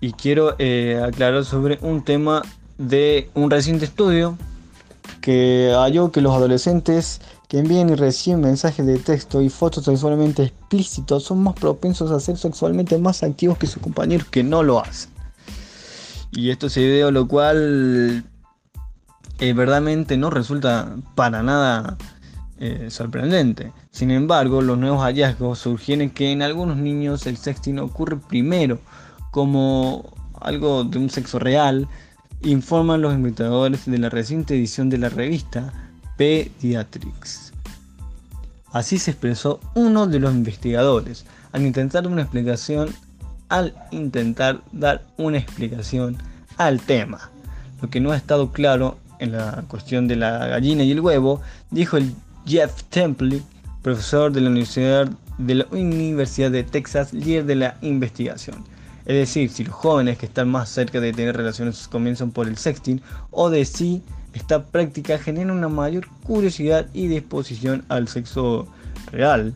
Y 0.00 0.14
quiero 0.14 0.54
eh, 0.58 0.98
aclarar 1.06 1.44
sobre 1.44 1.78
un 1.82 2.02
tema 2.02 2.40
de 2.78 3.28
un 3.34 3.50
reciente 3.50 3.84
estudio 3.84 4.38
que 5.20 5.74
halló 5.76 6.10
que 6.10 6.22
los 6.22 6.34
adolescentes 6.34 7.20
que 7.48 7.58
envían 7.58 7.90
y 7.90 7.96
reciben 7.96 8.40
mensajes 8.40 8.86
de 8.86 8.98
texto 8.98 9.42
y 9.42 9.50
fotos 9.50 9.84
sexualmente 9.84 10.44
explícitos 10.44 11.24
son 11.24 11.42
más 11.42 11.54
propensos 11.54 12.10
a 12.10 12.18
ser 12.18 12.38
sexualmente 12.38 12.96
más 12.96 13.22
activos 13.22 13.58
que 13.58 13.66
sus 13.66 13.82
compañeros 13.82 14.26
que 14.28 14.42
no 14.42 14.62
lo 14.62 14.80
hacen. 14.80 15.10
Y 16.30 16.48
esto 16.48 16.70
se 16.70 17.02
a 17.02 17.10
lo 17.10 17.28
cual 17.28 18.24
eh, 19.38 19.52
verdaderamente 19.52 20.16
no 20.16 20.30
resulta 20.30 20.96
para 21.14 21.42
nada 21.42 21.98
eh, 22.64 22.90
sorprendente. 22.90 23.72
Sin 23.90 24.12
embargo, 24.12 24.62
los 24.62 24.78
nuevos 24.78 25.02
hallazgos 25.02 25.58
sugieren 25.58 26.10
que 26.10 26.30
en 26.30 26.42
algunos 26.42 26.76
niños 26.76 27.26
el 27.26 27.36
sexting 27.36 27.80
ocurre 27.80 28.18
primero 28.18 28.78
como 29.32 30.14
algo 30.40 30.84
de 30.84 30.96
un 30.98 31.10
sexo 31.10 31.40
real, 31.40 31.88
informan 32.42 33.02
los 33.02 33.14
investigadores 33.14 33.84
de 33.86 33.98
la 33.98 34.10
reciente 34.10 34.54
edición 34.54 34.90
de 34.90 34.98
la 34.98 35.08
revista 35.08 35.72
Pediatrics. 36.16 37.52
Así 38.70 39.00
se 39.00 39.10
expresó 39.10 39.58
uno 39.74 40.06
de 40.06 40.20
los 40.20 40.32
investigadores 40.32 41.26
al 41.50 41.62
intentar 41.62 42.06
una 42.06 42.22
explicación 42.22 42.90
al 43.48 43.74
intentar 43.90 44.62
dar 44.70 45.02
una 45.16 45.38
explicación 45.38 46.16
al 46.58 46.80
tema. 46.80 47.32
Lo 47.80 47.90
que 47.90 47.98
no 47.98 48.12
ha 48.12 48.16
estado 48.16 48.52
claro 48.52 48.98
en 49.18 49.32
la 49.32 49.64
cuestión 49.66 50.06
de 50.06 50.14
la 50.14 50.46
gallina 50.46 50.84
y 50.84 50.92
el 50.92 51.00
huevo, 51.00 51.40
dijo 51.72 51.96
el 51.96 52.14
Jeff 52.46 52.82
Temple, 52.84 53.42
profesor 53.82 54.32
de 54.32 54.40
la 54.40 54.48
Universidad 54.48 55.10
de, 55.38 56.64
Texas, 56.64 57.12
líder 57.12 57.44
de 57.46 57.56
la 57.56 57.76
investigación. 57.82 58.64
Es 59.04 59.16
decir, 59.16 59.50
si 59.50 59.64
los 59.64 59.74
jóvenes 59.74 60.18
que 60.18 60.26
están 60.26 60.48
más 60.48 60.68
cerca 60.68 61.00
de 61.00 61.12
tener 61.12 61.36
relaciones 61.36 61.88
comienzan 61.88 62.30
por 62.30 62.46
el 62.46 62.56
sexting 62.56 63.00
o 63.30 63.50
de 63.50 63.64
si 63.64 64.02
esta 64.32 64.64
práctica 64.64 65.18
genera 65.18 65.52
una 65.52 65.68
mayor 65.68 66.06
curiosidad 66.24 66.86
y 66.92 67.08
disposición 67.08 67.84
al 67.88 68.08
sexo 68.08 68.66
real. 69.10 69.54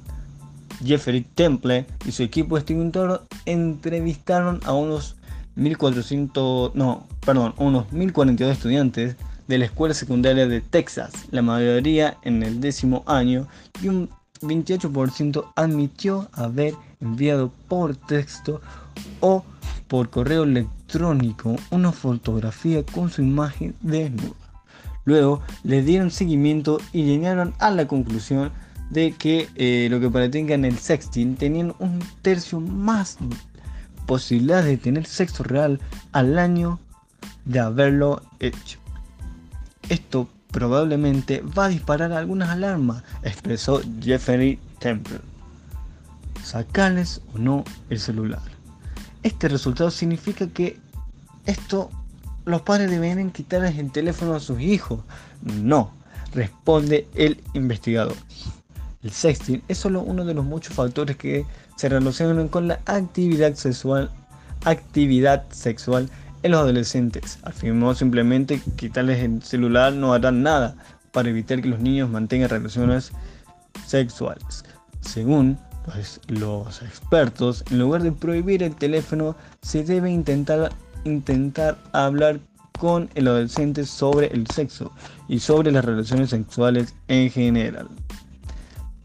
Jeffrey 0.85 1.25
Temple 1.35 1.87
y 2.05 2.13
su 2.13 2.23
equipo 2.23 2.59
de 2.59 3.21
entrevistaron 3.47 4.61
a 4.65 4.75
unos 4.75 5.17
1400, 5.55 6.75
no, 6.75 7.07
perdón, 7.25 7.55
unos 7.57 7.91
1042 7.93 8.53
estudiantes 8.53 9.17
de 9.49 9.59
la 9.59 9.67
escuela 9.67 9.95
secundaria 9.95 10.47
de 10.47 10.61
Texas, 10.61 11.13
la 11.31 11.43
mayoría 11.43 12.17
en 12.23 12.43
el 12.43 12.61
décimo 12.61 13.03
año, 13.07 13.47
y 13.83 13.89
un 13.89 14.09
28% 14.41 15.53
admitió 15.55 16.29
haber 16.33 16.75
enviado 17.01 17.51
por 17.69 17.97
texto 17.97 18.61
o 19.21 19.45
por 19.89 20.11
correo 20.11 20.45
electrónico 20.45 21.57
una 21.71 21.93
fotografía 21.93 22.85
con 22.85 23.11
su 23.11 23.23
imagen 23.23 23.75
desnuda. 23.81 24.35
Luego 25.05 25.41
le 25.63 25.83
dieron 25.83 26.11
seguimiento 26.11 26.79
y 26.93 27.05
llegaron 27.05 27.55
a 27.59 27.71
la 27.71 27.87
conclusión 27.87 28.51
de 28.91 29.13
que 29.13 29.49
eh, 29.55 29.89
lo 29.91 30.01
que 30.01 30.11
pretendían 30.11 30.65
el 30.65 30.79
sexting 30.79 31.37
tenían 31.37 31.75
un 31.79 32.01
tercio 32.23 32.61
más 32.61 33.19
posibilidad 34.07 34.63
de 34.63 34.77
tener 34.77 35.07
sexo 35.07 35.43
real 35.43 35.81
al 36.13 36.39
año 36.39 36.79
de 37.45 37.61
haberlo 37.61 38.23
hecho. 38.41 38.79
Esto 39.89 40.29
probablemente 40.51 41.43
va 41.43 41.67
a 41.67 41.69
disparar 41.69 42.13
algunas 42.13 42.51
alarmas, 42.51 43.03
expresó 43.23 43.81
Jeffrey 44.01 44.59
Temple. 44.79 45.21
Sacarles 46.43 47.21
o 47.35 47.39
no 47.39 47.65
el 47.91 48.01
celular. 48.01 48.43
Este 49.23 49.49
resultado 49.49 49.91
significa 49.91 50.47
que 50.49 50.79
esto 51.45 51.91
los 52.45 52.63
padres 52.63 52.91
deberían 52.91 53.31
quitarles 53.31 53.77
el 53.79 53.91
teléfono 53.91 54.35
a 54.35 54.41
sus 54.41 54.61
hijos. 54.61 55.01
No, 55.43 55.93
responde 56.33 57.09
el 57.15 57.43
investigador. 57.55 58.17
El 59.03 59.11
sexting 59.11 59.63
es 59.69 59.79
solo 59.79 60.01
uno 60.01 60.25
de 60.25 60.35
los 60.35 60.45
muchos 60.45 60.75
factores 60.75 61.17
que 61.17 61.45
se 61.77 61.89
relacionan 61.89 62.49
con 62.49 62.67
la 62.69 62.81
actividad 62.87 63.55
sexual, 63.55 64.11
actividad 64.65 65.45
sexual 65.51 66.09
en 66.47 66.53
los 66.53 66.63
adolescentes. 66.63 67.39
Afirmó 67.43 67.95
simplemente 67.95 68.61
quitarles 68.77 69.23
el 69.23 69.43
celular 69.43 69.93
no 69.93 70.13
harán 70.13 70.43
nada 70.43 70.77
para 71.13 71.29
evitar 71.29 71.61
que 71.61 71.69
los 71.69 71.81
niños 71.81 72.11
mantengan 72.11 72.49
relaciones 72.49 73.13
sexuales. 73.87 74.65
Según 75.01 75.59
pues, 75.85 76.21
los 76.29 76.83
expertos, 76.83 77.65
en 77.71 77.79
lugar 77.79 78.03
de 78.03 78.13
prohibir 78.13 78.63
el 78.63 78.75
teléfono, 78.75 79.37
se 79.63 79.85
debe 79.85 80.11
intentar, 80.11 80.73
intentar 81.05 81.79
hablar 81.93 82.41
con 82.79 83.09
el 83.15 83.29
adolescente 83.29 83.85
sobre 83.87 84.27
el 84.29 84.47
sexo 84.49 84.93
y 85.29 85.39
sobre 85.39 85.73
las 85.73 85.85
relaciones 85.85 86.31
sexuales 86.31 86.95
en 87.09 87.31
general. 87.31 87.89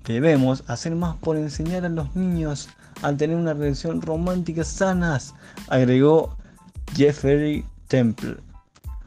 Debemos 0.06 0.64
hacer 0.68 0.96
más 0.96 1.16
por 1.18 1.38
enseñar 1.38 1.86
a 1.86 1.90
los 1.90 2.16
niños 2.16 2.68
a 3.02 3.14
tener 3.14 3.38
una 3.38 3.54
relación 3.54 4.02
romántica 4.02 4.64
sanas, 4.64 5.34
agregó 5.70 6.36
Jeffrey 6.96 7.66
Temple. 7.88 8.38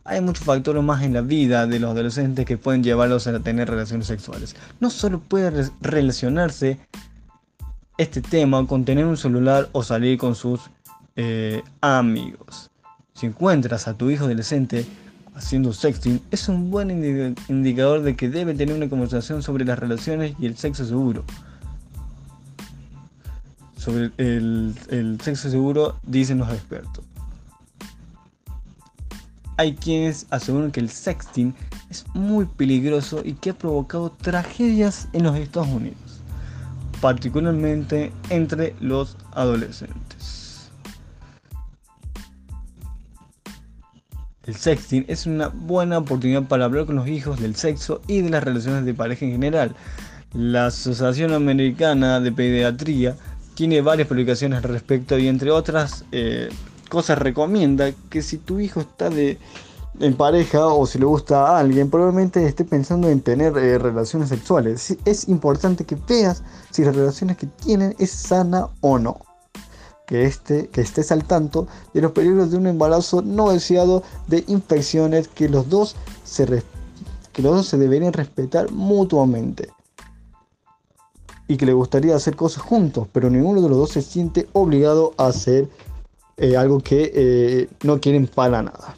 Hay 0.05 0.21
muchos 0.21 0.45
factores 0.45 0.83
más 0.83 1.03
en 1.03 1.15
la 1.15 1.23
vida 1.23 1.67
de 1.67 1.79
los 1.79 1.91
adolescentes 1.91 2.45
que 2.45 2.59
pueden 2.59 2.83
llevarlos 2.83 3.27
a 3.27 3.41
tener 3.41 3.71
relaciones 3.71 4.07
sexuales. 4.07 4.55
No 4.79 4.91
solo 4.91 5.19
puede 5.21 5.71
relacionarse 5.81 6.79
este 7.97 8.21
tema 8.21 8.67
con 8.67 8.85
tener 8.85 9.07
un 9.07 9.17
celular 9.17 9.69
o 9.73 9.83
salir 9.83 10.19
con 10.19 10.35
sus 10.35 10.61
eh, 11.17 11.63
amigos. 11.81 12.71
Si 13.15 13.27
encuentras 13.27 13.89
a 13.89 13.95
tu 13.95 14.11
hijo 14.11 14.25
adolescente 14.25 14.85
haciendo 15.35 15.73
sexting, 15.73 16.21
es 16.31 16.49
un 16.49 16.71
buen 16.71 16.91
indicador 17.49 18.03
de 18.03 18.15
que 18.15 18.29
debe 18.29 18.55
tener 18.55 18.75
una 18.75 18.89
conversación 18.89 19.43
sobre 19.43 19.65
las 19.65 19.79
relaciones 19.79 20.35
y 20.39 20.47
el 20.47 20.57
sexo 20.57 20.85
seguro. 20.85 21.25
Sobre 23.79 24.11
el, 24.19 24.75
el 24.91 25.21
sexo 25.21 25.49
seguro, 25.49 25.97
dicen 26.03 26.39
los 26.39 26.51
expertos. 26.51 27.05
Hay 29.57 29.75
quienes 29.75 30.27
aseguran 30.31 30.73
que 30.73 30.81
el 30.81 30.91
sexting 30.91 31.55
es 31.89 32.05
muy 32.13 32.45
peligroso 32.45 33.23
y 33.25 33.35
que 33.35 33.51
ha 33.51 33.55
provocado 33.55 34.11
tragedias 34.11 35.09
en 35.13 35.25
los 35.25 35.37
Estados 35.37 35.69
Unidos, 35.69 36.23
particularmente 37.01 38.13
entre 38.31 38.75
los 38.81 39.17
adolescentes. 39.33 40.71
El 44.47 44.57
sexting 44.57 45.07
es 45.09 45.25
una 45.25 45.49
buena 45.49 45.99
oportunidad 45.99 46.43
para 46.43 46.67
hablar 46.67 46.85
con 46.85 46.97
los 46.97 47.09
hijos 47.09 47.41
del 47.41 47.55
sexo 47.55 48.03
y 48.09 48.21
de 48.21 48.31
las 48.31 48.45
relaciones 48.45 48.85
de 48.85 48.93
pareja 48.93 49.25
en 49.25 49.33
general. 49.33 49.75
La 50.35 50.67
Asociación 50.67 51.33
Americana 51.33 52.21
de 52.21 52.33
Pediatría 52.33 53.17
tiene 53.55 53.81
varias 53.81 54.09
publicaciones 54.09 54.59
al 54.59 54.65
respecto 54.65 55.17
y 55.17 55.29
entre 55.29 55.51
otras 55.51 56.05
eh, 56.13 56.51
cosas 56.95 57.19
recomienda 57.19 57.93
que 58.09 58.23
si 58.23 58.39
tu 58.39 58.61
hijo 58.61 58.81
está 58.81 59.11
de, 59.11 59.37
en 59.99 60.17
pareja 60.17 60.69
o 60.69 60.87
si 60.87 60.99
le 60.99 61.05
gusta 61.05 61.47
a 61.49 61.59
alguien, 61.59 61.91
probablemente 61.91 62.47
esté 62.47 62.65
pensando 62.65 63.09
en 63.09 63.21
tener 63.21 63.57
eh, 63.59 63.79
relaciones 63.79 64.29
sexuales. 64.29 64.97
Es 65.05 65.29
importante 65.29 65.85
que 65.85 65.97
veas 66.09 66.43
si 66.71 66.85
las 66.85 66.95
relaciones 66.95 67.37
que 67.37 67.47
tienen 67.47 67.97
es 67.99 68.11
sana 68.11 68.69
o 68.81 68.99
no. 68.99 69.19
Que, 70.07 70.25
este, 70.25 70.69
que 70.69 70.83
estés 70.83 71.11
al 71.11 71.25
tanto 71.25 71.67
de 71.95 72.03
los 72.03 72.13
peligros 72.13 72.51
de 72.51 72.59
un 72.59 72.67
embarazo 72.67 73.23
no 73.23 73.51
deseado, 73.51 74.03
de 74.29 74.45
infecciones, 74.47 75.29
que 75.29 75.49
los 75.49 75.69
dos 75.69 75.97
se, 76.25 76.63
que 77.33 77.43
los 77.43 77.57
dos 77.57 77.67
se 77.67 77.79
deberían 77.79 78.13
respetar 78.13 78.71
mutuamente. 78.71 79.71
Y 81.49 81.57
que 81.57 81.67
le 81.67 81.73
gustaría 81.73 82.15
hacer 82.15 82.37
cosas 82.37 82.63
juntos, 82.63 83.09
pero 83.13 83.31
ninguno 83.31 83.63
de 83.63 83.69
los 83.69 83.79
dos 83.79 83.91
se 83.91 84.03
siente 84.03 84.47
obligado 84.53 85.13
a 85.17 85.27
hacer 85.27 85.69
eh, 86.37 86.57
algo 86.57 86.81
que 86.81 87.13
eh, 87.15 87.69
no 87.83 88.01
quieren 88.01 88.27
para 88.27 88.63
nada. 88.63 88.97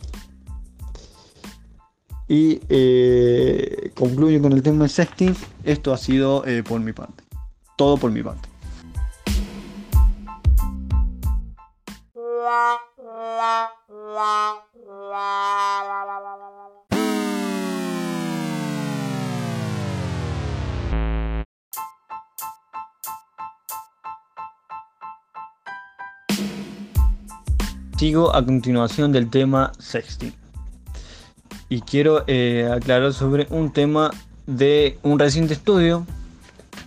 Y 2.29 2.61
eh, 2.69 3.93
concluyo 3.95 4.41
con 4.43 4.53
el 4.53 4.63
tema 4.63 4.85
de 4.85 4.89
sexting. 4.89 5.37
Esto 5.65 5.93
ha 5.93 5.99
sido 5.99 6.45
por 6.69 6.81
mi 6.81 6.93
parte. 6.93 7.23
Todo 7.77 7.97
por 7.97 8.11
mi 8.11 8.23
parte. 8.23 8.49
Sigo 27.97 28.37
a 28.37 28.45
continuación 28.45 29.11
del 29.11 29.31
tema 29.31 29.73
sexting. 29.79 30.35
Y 31.71 31.81
quiero 31.81 32.25
eh, 32.27 32.69
aclarar 32.71 33.15
sobre 33.15 33.47
un 33.49 33.73
tema 33.73 34.11
de 34.47 34.99
un 35.03 35.19
reciente 35.19 35.55
estudio 35.55 36.07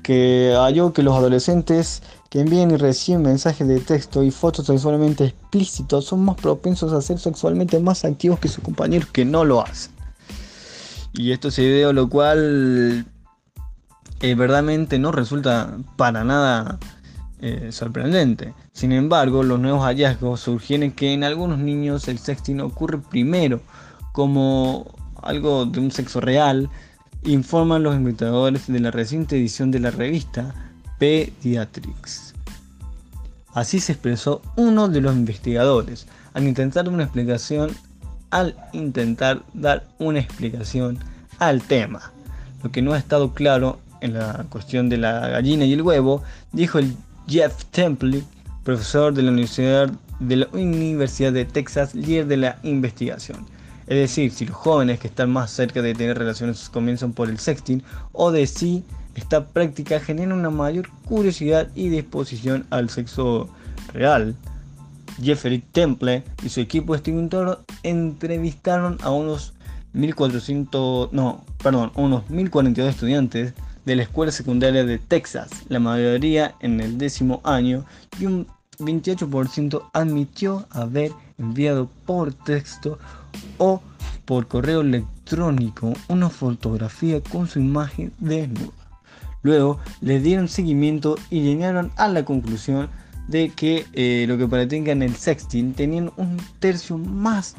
que 0.03 0.53
halló 0.55 0.93
que 0.93 1.01
los 1.01 1.15
adolescentes 1.15 2.03
que 2.29 2.41
envían 2.41 2.69
y 2.69 2.77
reciben 2.77 3.23
mensajes 3.23 3.67
de 3.67 3.79
texto 3.79 4.21
y 4.21 4.29
fotos 4.29 4.67
sexualmente 4.67 5.25
explícitos 5.25 6.05
son 6.05 6.23
más 6.23 6.35
propensos 6.35 6.93
a 6.93 7.01
ser 7.01 7.17
sexualmente 7.17 7.79
más 7.79 8.05
activos 8.05 8.39
que 8.39 8.47
sus 8.47 8.63
compañeros 8.63 9.09
que 9.11 9.25
no 9.25 9.43
lo 9.43 9.61
hacen. 9.61 9.91
Y 11.13 11.31
esto 11.31 11.49
se 11.49 11.63
dio 11.63 11.91
lo 11.91 12.07
cual 12.07 13.07
eh, 14.21 14.35
verdaderamente 14.35 14.99
no 14.99 15.11
resulta 15.11 15.75
para 15.97 16.23
nada 16.23 16.77
eh, 17.41 17.69
sorprendente. 17.71 18.53
Sin 18.79 18.93
embargo, 18.93 19.43
los 19.43 19.59
nuevos 19.59 19.83
hallazgos 19.83 20.39
sugieren 20.39 20.93
que 20.93 21.11
en 21.11 21.25
algunos 21.25 21.59
niños 21.59 22.07
el 22.07 22.17
sexting 22.17 22.61
ocurre 22.61 22.97
primero 22.97 23.59
como 24.13 24.95
algo 25.21 25.65
de 25.65 25.81
un 25.81 25.91
sexo 25.91 26.21
real, 26.21 26.69
informan 27.23 27.83
los 27.83 27.97
investigadores 27.97 28.67
de 28.67 28.79
la 28.79 28.89
reciente 28.89 29.35
edición 29.35 29.69
de 29.69 29.81
la 29.81 29.91
revista 29.91 30.55
Pediatrics. 30.97 32.33
Así 33.53 33.81
se 33.81 33.91
expresó 33.91 34.41
uno 34.55 34.87
de 34.87 35.01
los 35.01 35.13
investigadores 35.13 36.07
al 36.33 36.47
intentar 36.47 36.87
una 36.87 37.03
explicación 37.03 37.71
al 38.29 38.55
intentar 38.71 39.43
dar 39.53 39.87
una 39.97 40.19
explicación 40.19 40.99
al 41.39 41.61
tema. 41.63 42.13
Lo 42.63 42.71
que 42.71 42.81
no 42.81 42.93
ha 42.93 42.97
estado 42.97 43.33
claro 43.33 43.81
en 43.99 44.13
la 44.13 44.45
cuestión 44.49 44.87
de 44.87 44.99
la 44.99 45.27
gallina 45.27 45.65
y 45.65 45.73
el 45.73 45.81
huevo, 45.81 46.23
dijo 46.53 46.79
el 46.79 46.95
Jeff 47.27 47.65
Temple, 47.71 48.23
profesor 48.69 49.15
de 49.15 49.23
la 49.23 49.32
Universidad 49.32 49.89
de, 50.19 50.36
la 50.36 50.47
Universidad 50.51 51.34
de 51.34 51.43
Texas, 51.43 51.95
líder 51.95 52.27
de 52.27 52.38
la 52.38 52.60
investigación. 52.62 53.47
Es 53.88 53.97
decir, 53.97 54.32
si 54.32 54.45
los 54.45 54.55
jóvenes 54.55 54.99
que 54.99 55.08
están 55.08 55.32
más 55.32 55.49
cerca 55.49 55.82
de 55.82 55.95
tener 55.95 56.19
relaciones 56.19 56.69
comienzan 56.69 57.13
por 57.13 57.29
el 57.29 57.39
sexting 57.39 57.82
o 58.12 58.32
de 58.32 58.45
si 58.45 58.84
esta 59.15 59.47
práctica 59.47 59.99
genera 59.99 60.36
una 60.36 60.51
mayor 60.51 60.88
curiosidad 61.05 61.67
y 61.73 61.89
disposición 61.89 62.67
al 62.69 62.91
sexo 62.91 63.49
real. 63.91 64.36
Jeffrey 65.19 65.63
Temple 65.71 66.23
y 66.43 66.49
su 66.49 66.62
equipo 66.62 66.95
de 66.95 67.58
entrevistaron 67.82 68.99
a 69.01 69.10
unos 69.10 69.53
1400, 69.93 71.12
no, 71.12 71.43
perdón, 71.63 71.91
unos 71.95 72.29
1042 72.29 72.91
estudiantes 72.91 73.55
de 73.86 73.95
la 73.95 74.03
escuela 74.03 74.32
secundaria 74.32 74.86
de 74.86 74.99
Texas, 74.99 75.49
la 75.69 75.79
mayoría 75.79 76.53
en 76.60 76.79
el 76.79 76.99
décimo 76.99 77.41
año, 77.43 77.84
y 78.19 78.27
un 78.27 78.45
28% 78.79 79.89
admitió 79.93 80.65
haber 80.71 81.11
enviado 81.37 81.89
por 82.05 82.33
texto 82.33 82.97
o 83.57 83.81
por 84.25 84.47
correo 84.47 84.81
electrónico 84.81 85.93
una 86.07 86.29
fotografía 86.29 87.21
con 87.21 87.47
su 87.47 87.59
imagen 87.59 88.13
desnuda. 88.19 88.73
Luego 89.41 89.79
le 90.01 90.19
dieron 90.19 90.47
seguimiento 90.47 91.15
y 91.29 91.41
llegaron 91.41 91.91
a 91.95 92.07
la 92.07 92.25
conclusión 92.25 92.89
de 93.27 93.49
que 93.49 93.85
eh, 93.93 94.25
lo 94.27 94.37
que 94.37 94.47
practican 94.47 95.01
el 95.01 95.15
sexting 95.15 95.73
tenían 95.73 96.11
un 96.17 96.37
tercio 96.59 96.97
más 96.97 97.55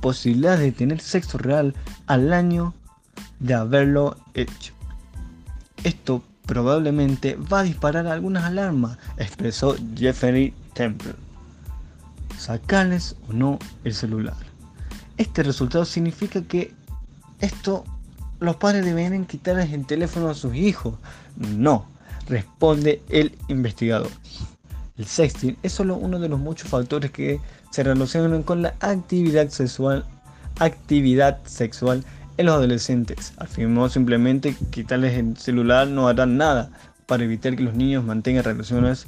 posibilidad 0.00 0.58
de 0.58 0.72
tener 0.72 1.00
sexo 1.00 1.38
real 1.38 1.74
al 2.06 2.32
año 2.32 2.72
de 3.40 3.54
haberlo 3.54 4.16
hecho. 4.34 4.72
Esto 5.82 6.22
probablemente 6.46 7.36
va 7.36 7.60
a 7.60 7.64
disparar 7.64 8.06
algunas 8.06 8.44
alarmas, 8.44 8.98
expresó 9.16 9.76
Jeffrey 9.96 10.54
Temple. 10.74 11.14
Sacarles 12.38 13.16
o 13.28 13.32
no 13.32 13.58
el 13.84 13.94
celular. 13.94 14.36
Este 15.16 15.42
resultado 15.42 15.84
significa 15.84 16.42
que 16.42 16.72
esto 17.40 17.84
los 18.38 18.56
padres 18.56 18.84
deberían 18.84 19.24
quitarles 19.24 19.72
el 19.72 19.86
teléfono 19.86 20.28
a 20.28 20.34
sus 20.34 20.54
hijos. 20.54 20.94
No, 21.36 21.86
responde 22.28 23.02
el 23.08 23.36
investigador. 23.48 24.10
El 24.96 25.06
sexting 25.06 25.58
es 25.62 25.72
solo 25.72 25.96
uno 25.96 26.18
de 26.18 26.28
los 26.28 26.38
muchos 26.38 26.68
factores 26.68 27.10
que 27.10 27.40
se 27.70 27.82
relacionan 27.82 28.42
con 28.42 28.62
la 28.62 28.74
actividad 28.80 29.48
sexual, 29.50 30.04
actividad 30.58 31.38
sexual 31.44 32.04
en 32.36 32.46
los 32.46 32.56
adolescentes. 32.56 33.32
Afirmó 33.38 33.88
simplemente 33.88 34.56
quitarles 34.70 35.18
el 35.18 35.36
celular 35.36 35.88
no 35.88 36.08
harán 36.08 36.36
nada 36.36 36.70
para 37.06 37.24
evitar 37.24 37.56
que 37.56 37.62
los 37.62 37.74
niños 37.74 38.04
mantengan 38.04 38.44
relaciones 38.44 39.06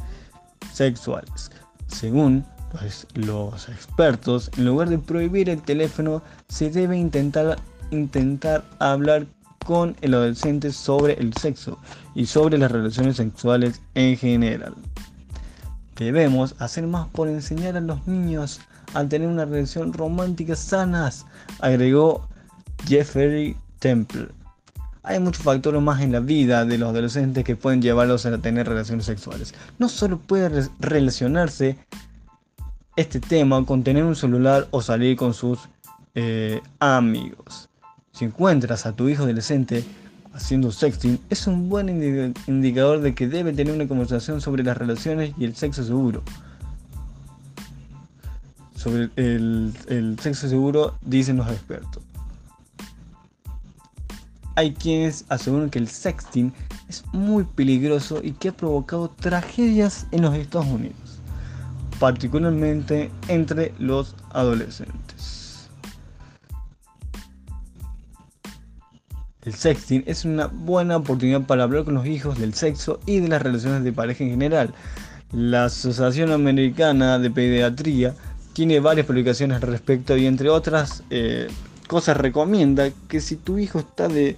sexuales. 0.72 1.50
Según 1.88 2.44
pues, 2.72 3.06
los 3.14 3.68
expertos, 3.68 4.50
en 4.56 4.66
lugar 4.66 4.88
de 4.88 4.98
prohibir 4.98 5.50
el 5.50 5.62
teléfono, 5.62 6.22
se 6.48 6.70
debe 6.70 6.96
intentar, 6.96 7.58
intentar 7.90 8.64
hablar 8.78 9.26
con 9.64 9.96
el 10.00 10.14
adolescente 10.14 10.72
sobre 10.72 11.14
el 11.14 11.34
sexo 11.34 11.78
y 12.14 12.26
sobre 12.26 12.58
las 12.58 12.70
relaciones 12.70 13.16
sexuales 13.16 13.82
en 13.94 14.16
general. 14.16 14.74
Debemos 15.96 16.54
hacer 16.58 16.86
más 16.86 17.08
por 17.08 17.28
enseñar 17.28 17.76
a 17.76 17.80
los 17.80 18.06
niños 18.06 18.60
a 18.94 19.04
tener 19.04 19.28
una 19.28 19.44
relación 19.44 19.92
romántica 19.92 20.54
sanas, 20.56 21.26
agregó 21.60 22.28
Jeffrey 22.86 23.56
Temple. 23.78 24.28
Hay 25.02 25.20
muchos 25.20 25.42
factores 25.42 25.80
más 25.80 26.02
en 26.02 26.12
la 26.12 26.20
vida 26.20 26.64
de 26.66 26.76
los 26.76 26.90
adolescentes 26.90 27.42
que 27.42 27.56
pueden 27.56 27.80
llevarlos 27.80 28.26
a 28.26 28.36
tener 28.38 28.68
relaciones 28.68 29.06
sexuales. 29.06 29.54
No 29.78 29.88
solo 29.88 30.18
puede 30.18 30.68
relacionarse 30.80 31.78
este 32.96 33.20
tema 33.20 33.64
con 33.64 33.84
tener 33.84 34.04
un 34.04 34.16
celular 34.16 34.68
o 34.70 34.82
salir 34.82 35.16
con 35.16 35.32
sus 35.32 35.60
eh, 36.14 36.60
amigos. 36.78 37.70
Si 38.12 38.26
encuentras 38.26 38.84
a 38.84 38.92
tu 38.92 39.08
hijo 39.08 39.22
adolescente 39.22 39.84
haciendo 40.34 40.70
sexting, 40.72 41.18
es 41.30 41.46
un 41.46 41.68
buen 41.68 41.88
indicador 42.46 43.00
de 43.00 43.14
que 43.14 43.28
debe 43.28 43.52
tener 43.52 43.74
una 43.74 43.88
conversación 43.88 44.40
sobre 44.40 44.62
las 44.62 44.76
relaciones 44.76 45.32
y 45.38 45.44
el 45.44 45.54
sexo 45.56 45.84
seguro. 45.84 46.22
Sobre 48.74 49.10
el 49.16 50.16
sexo 50.20 50.48
seguro 50.48 50.94
dicen 51.00 51.38
los 51.38 51.48
expertos 51.48 52.07
hay 54.58 54.72
quienes 54.72 55.24
aseguran 55.28 55.70
que 55.70 55.78
el 55.78 55.86
sexting 55.86 56.52
es 56.88 57.04
muy 57.12 57.44
peligroso 57.44 58.18
y 58.24 58.32
que 58.32 58.48
ha 58.48 58.52
provocado 58.52 59.08
tragedias 59.08 60.08
en 60.10 60.22
los 60.22 60.34
Estados 60.34 60.66
Unidos, 60.66 61.20
particularmente 62.00 63.08
entre 63.28 63.72
los 63.78 64.16
adolescentes. 64.30 65.68
El 69.42 69.54
sexting 69.54 70.02
es 70.08 70.24
una 70.24 70.48
buena 70.48 70.96
oportunidad 70.96 71.42
para 71.42 71.62
hablar 71.62 71.84
con 71.84 71.94
los 71.94 72.06
hijos 72.06 72.36
del 72.36 72.52
sexo 72.52 72.98
y 73.06 73.20
de 73.20 73.28
las 73.28 73.40
relaciones 73.40 73.84
de 73.84 73.92
pareja 73.92 74.24
en 74.24 74.30
general. 74.30 74.74
La 75.30 75.66
Asociación 75.66 76.32
Americana 76.32 77.20
de 77.20 77.30
Pediatría 77.30 78.16
tiene 78.54 78.80
varias 78.80 79.06
publicaciones 79.06 79.62
al 79.62 79.62
respecto 79.62 80.16
y 80.16 80.26
entre 80.26 80.48
otras 80.48 81.04
eh, 81.10 81.46
cosas 81.88 82.16
recomienda 82.16 82.90
que 83.08 83.20
si 83.20 83.34
tu 83.34 83.58
hijo 83.58 83.80
está 83.80 84.06
de, 84.06 84.36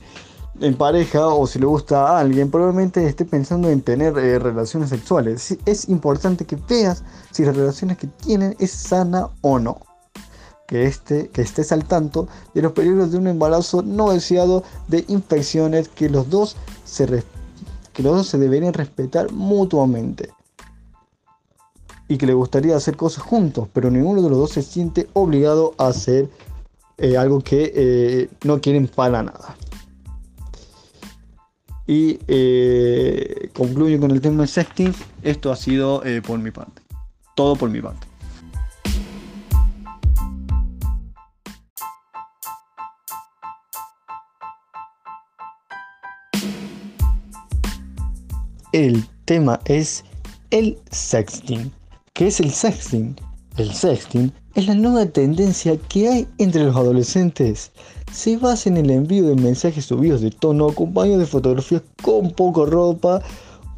en 0.60 0.74
pareja 0.76 1.26
o 1.28 1.46
si 1.46 1.58
le 1.58 1.66
gusta 1.66 2.06
a 2.06 2.20
alguien, 2.20 2.50
probablemente 2.50 3.06
esté 3.06 3.24
pensando 3.24 3.68
en 3.68 3.82
tener 3.82 4.16
eh, 4.18 4.38
relaciones 4.38 4.90
sexuales. 4.90 5.56
Es 5.66 5.88
importante 5.88 6.44
que 6.44 6.56
veas 6.68 7.02
si 7.30 7.44
las 7.44 7.56
relaciones 7.56 7.98
que 7.98 8.06
tienen 8.06 8.56
es 8.58 8.70
sana 8.70 9.28
o 9.42 9.58
no. 9.58 9.78
Que, 10.66 10.84
este, 10.84 11.28
que 11.28 11.42
estés 11.42 11.72
al 11.72 11.84
tanto 11.84 12.28
de 12.54 12.62
los 12.62 12.72
peligros 12.72 13.10
de 13.10 13.18
un 13.18 13.26
embarazo 13.26 13.82
no 13.82 14.12
deseado, 14.12 14.62
de 14.86 15.04
infecciones, 15.08 15.88
que 15.88 16.08
los 16.08 16.30
dos 16.30 16.56
se, 16.84 17.24
que 17.92 18.02
los 18.04 18.16
dos 18.16 18.28
se 18.28 18.38
deberían 18.38 18.72
respetar 18.72 19.32
mutuamente. 19.32 20.30
Y 22.06 22.18
que 22.18 22.26
le 22.26 22.34
gustaría 22.34 22.76
hacer 22.76 22.96
cosas 22.96 23.24
juntos, 23.24 23.68
pero 23.72 23.90
ninguno 23.90 24.22
de 24.22 24.30
los 24.30 24.38
dos 24.38 24.50
se 24.52 24.62
siente 24.62 25.08
obligado 25.12 25.74
a 25.78 25.88
hacer 25.88 26.28
eh, 27.02 27.16
algo 27.16 27.40
que 27.40 27.72
eh, 27.74 28.28
no 28.44 28.60
quieren 28.60 28.86
para 28.86 29.22
nada. 29.22 29.56
Y 31.86 32.18
eh, 32.28 33.48
concluyo 33.54 33.98
con 33.98 34.10
el 34.10 34.20
tema 34.20 34.42
de 34.42 34.48
sexting. 34.48 34.94
Esto 35.22 35.50
ha 35.50 35.56
sido 35.56 36.02
por 36.26 36.38
mi 36.38 36.50
parte. 36.50 36.82
Todo 37.34 37.56
por 37.56 37.70
mi 37.70 37.80
parte. 37.80 38.06
El 48.72 49.04
tema 49.24 49.58
es 49.64 50.04
el 50.50 50.78
sexting. 50.90 51.72
¿Qué 52.12 52.26
es 52.26 52.40
el 52.40 52.50
sexting? 52.52 53.16
El 53.56 53.72
sexting 53.72 54.32
es 54.54 54.66
la 54.66 54.74
nueva 54.74 55.06
tendencia 55.06 55.76
que 55.76 56.08
hay 56.08 56.28
entre 56.38 56.64
los 56.64 56.74
adolescentes. 56.76 57.70
Se 58.12 58.36
basa 58.36 58.68
en 58.68 58.78
el 58.78 58.90
envío 58.90 59.26
de 59.26 59.36
mensajes 59.36 59.84
subidos 59.86 60.20
de 60.20 60.30
tono 60.30 60.68
acompañados 60.68 61.20
de 61.20 61.26
fotografías 61.26 61.82
con 62.02 62.32
poco 62.32 62.66
ropa 62.66 63.22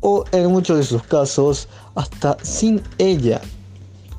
o 0.01 0.25
en 0.33 0.51
muchos 0.51 0.79
de 0.79 0.85
sus 0.85 1.03
casos 1.03 1.69
hasta 1.95 2.37
sin 2.43 2.81
ella 2.99 3.41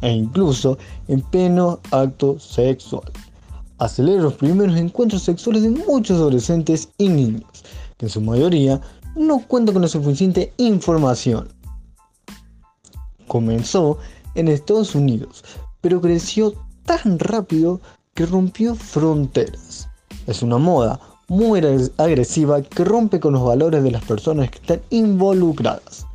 e 0.01 0.11
incluso 0.11 0.77
en 1.07 1.21
pleno 1.21 1.79
acto 1.91 2.39
sexual. 2.39 3.11
Acelera 3.79 4.21
los 4.21 4.35
primeros 4.35 4.77
encuentros 4.77 5.23
sexuales 5.23 5.63
de 5.63 5.69
muchos 5.69 6.17
adolescentes 6.17 6.89
y 6.97 7.09
niños, 7.09 7.63
que 7.97 8.05
en 8.05 8.09
su 8.09 8.21
mayoría 8.21 8.79
no 9.15 9.39
cuentan 9.39 9.73
con 9.73 9.81
la 9.81 9.87
suficiente 9.87 10.53
información. 10.57 11.49
Comenzó 13.27 13.97
en 14.35 14.47
Estados 14.47 14.95
Unidos, 14.95 15.43
pero 15.83 15.99
creció 15.99 16.53
tan 16.85 17.19
rápido 17.19 17.81
que 18.13 18.25
rompió 18.25 18.73
fronteras. 18.73 19.89
Es 20.27 20.41
una 20.41 20.57
moda 20.57 20.97
muy 21.27 21.59
agresiva 21.97 22.61
que 22.61 22.85
rompe 22.85 23.19
con 23.19 23.33
los 23.33 23.43
valores 23.43 23.83
de 23.83 23.91
las 23.91 24.05
personas 24.05 24.49
que 24.49 24.59
están 24.59 24.79
involucradas. 24.91 26.05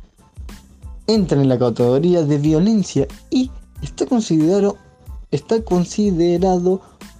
Entra 1.05 1.39
en 1.39 1.49
la 1.49 1.59
categoría 1.59 2.23
de 2.23 2.39
violencia 2.39 3.07
y 3.29 3.51
está 3.83 4.07
considerado, 4.07 4.79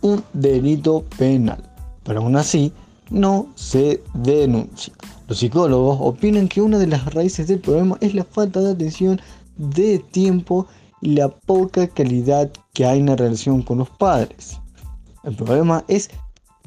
un 0.01 0.23
delito 0.33 1.03
penal. 1.19 1.63
Pero 2.03 2.21
aún 2.21 2.35
así, 2.35 2.73
no 3.11 3.47
se 3.53 4.01
denuncia. 4.15 4.93
Los 5.27 5.37
psicólogos 5.37 5.99
opinan 6.01 6.47
que 6.47 6.61
una 6.61 6.79
de 6.79 6.87
las 6.87 7.13
raíces 7.13 7.45
del 7.47 7.59
problema 7.59 7.95
es 8.01 8.15
la 8.15 8.23
falta 8.23 8.59
de 8.59 8.71
atención, 8.71 9.21
de 9.55 9.99
tiempo 9.99 10.65
la 11.01 11.29
poca 11.29 11.87
calidad 11.87 12.51
que 12.73 12.85
hay 12.85 12.99
en 12.99 13.07
la 13.07 13.15
relación 13.15 13.61
con 13.61 13.79
los 13.79 13.89
padres. 13.89 14.59
El 15.23 15.35
problema 15.35 15.83
es 15.87 16.09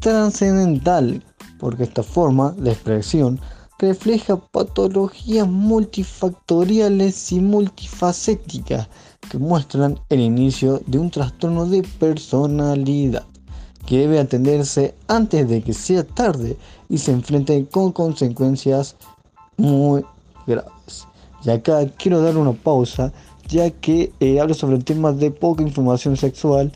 trascendental 0.00 1.22
porque 1.58 1.84
esta 1.84 2.02
forma 2.02 2.52
de 2.52 2.72
expresión 2.72 3.40
refleja 3.78 4.36
patologías 4.36 5.48
multifactoriales 5.48 7.32
y 7.32 7.40
multifacéticas 7.40 8.88
que 9.30 9.38
muestran 9.38 9.98
el 10.08 10.20
inicio 10.20 10.80
de 10.86 10.98
un 10.98 11.10
trastorno 11.10 11.66
de 11.66 11.82
personalidad 11.98 13.24
que 13.86 13.98
debe 13.98 14.20
atenderse 14.20 14.94
antes 15.08 15.48
de 15.48 15.62
que 15.62 15.72
sea 15.72 16.04
tarde 16.04 16.56
y 16.88 16.98
se 16.98 17.12
enfrente 17.12 17.66
con 17.66 17.92
consecuencias 17.92 18.96
muy 19.56 20.04
graves. 20.46 21.06
Y 21.44 21.50
acá 21.50 21.86
quiero 21.98 22.20
dar 22.20 22.36
una 22.36 22.52
pausa 22.52 23.12
ya 23.52 23.70
que 23.70 24.12
eh, 24.20 24.40
hablo 24.40 24.54
sobre 24.54 24.76
el 24.76 24.84
tema 24.84 25.12
de 25.12 25.30
poca 25.30 25.62
información 25.62 26.16
sexual 26.16 26.72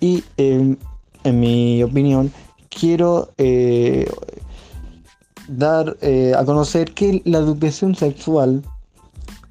y 0.00 0.24
em, 0.36 0.76
en 1.24 1.40
mi 1.40 1.82
opinión 1.82 2.32
quiero 2.68 3.30
eh, 3.38 4.10
dar 5.46 5.96
eh, 6.02 6.34
a 6.36 6.44
conocer 6.44 6.92
que 6.92 7.22
la 7.24 7.38
educación 7.38 7.94
sexual 7.94 8.62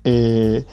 en 0.03 0.65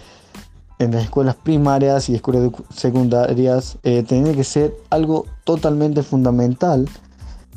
las 0.78 1.02
escuelas 1.02 1.34
primarias 1.34 2.08
y 2.08 2.14
escuelas 2.14 2.52
secundarias 2.72 3.78
tiene 3.82 4.32
que 4.36 4.44
ser 4.44 4.72
algo 4.90 5.26
totalmente 5.42 6.04
fundamental 6.04 6.86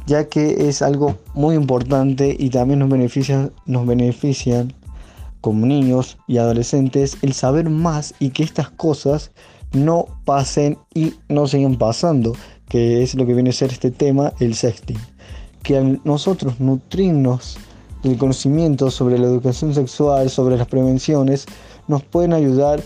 ya 0.07 0.27
que 0.27 0.69
es 0.69 0.81
algo 0.81 1.17
muy 1.35 1.53
importante 1.53 2.35
y 2.39 2.49
también 2.49 2.79
nos 2.79 2.89
beneficia, 2.89 3.51
nos 3.67 3.85
benefician 3.85 4.73
como 5.47 5.65
niños 5.65 6.17
y 6.27 6.39
adolescentes 6.39 7.15
el 7.21 7.31
saber 7.31 7.69
más 7.69 8.13
y 8.19 8.31
que 8.31 8.43
estas 8.43 8.69
cosas 8.69 9.31
no 9.71 10.07
pasen 10.25 10.77
y 10.93 11.13
no 11.29 11.47
sigan 11.47 11.77
pasando, 11.77 12.33
que 12.67 13.01
es 13.01 13.15
lo 13.15 13.25
que 13.25 13.33
viene 13.33 13.51
a 13.51 13.53
ser 13.53 13.71
este 13.71 13.89
tema, 13.89 14.33
el 14.41 14.55
sexting. 14.55 14.97
Que 15.63 15.77
al 15.77 16.01
nosotros 16.03 16.59
nutrirnos 16.59 17.57
del 18.03 18.17
conocimiento 18.17 18.91
sobre 18.91 19.17
la 19.17 19.27
educación 19.27 19.73
sexual, 19.73 20.29
sobre 20.29 20.57
las 20.57 20.67
prevenciones, 20.67 21.45
nos 21.87 22.03
pueden 22.03 22.33
ayudar 22.33 22.81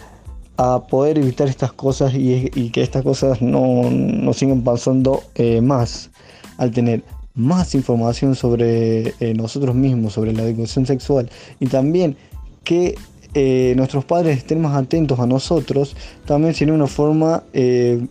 a 0.57 0.85
poder 0.85 1.17
evitar 1.17 1.47
estas 1.47 1.73
cosas 1.73 2.13
y, 2.13 2.69
que 2.69 2.83
estas 2.83 3.01
cosas 3.01 3.41
no, 3.41 3.89
no 3.89 4.33
sigan 4.33 4.61
pasando 4.61 5.23
eh, 5.33 5.61
más. 5.61 6.11
Al 6.59 6.69
tener 6.69 7.03
más 7.33 7.75
información 7.75 8.35
sobre 8.35 9.13
eh, 9.19 9.33
nosotros 9.35 9.75
mismos, 9.75 10.13
sobre 10.13 10.33
la 10.33 10.43
educación 10.43 10.85
sexual 10.85 11.29
y 11.59 11.67
también 11.67 12.17
que 12.63 12.95
eh, 13.33 13.73
nuestros 13.77 14.03
padres 14.03 14.37
estén 14.37 14.61
más 14.61 14.75
atentos 14.75 15.17
a 15.19 15.25
nosotros, 15.25 15.95
también 16.25 16.53
sería 16.53 16.73
una 16.73 16.87
forma 16.87 17.43
eh, 17.53 18.05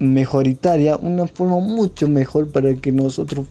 mejoritaria, 0.00 0.96
una 0.96 1.28
forma 1.28 1.60
mucho 1.60 2.08
mejor 2.08 2.50
para 2.50 2.74
que 2.74 2.90
nosotros 2.90 3.46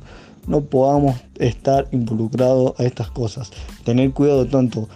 no 0.46 0.60
podamos 0.62 1.16
estar 1.36 1.88
involucrados 1.92 2.78
a 2.78 2.84
estas 2.84 3.10
cosas. 3.12 3.52
Tener 3.86 4.12
cuidado 4.12 4.46
tanto 4.46 4.90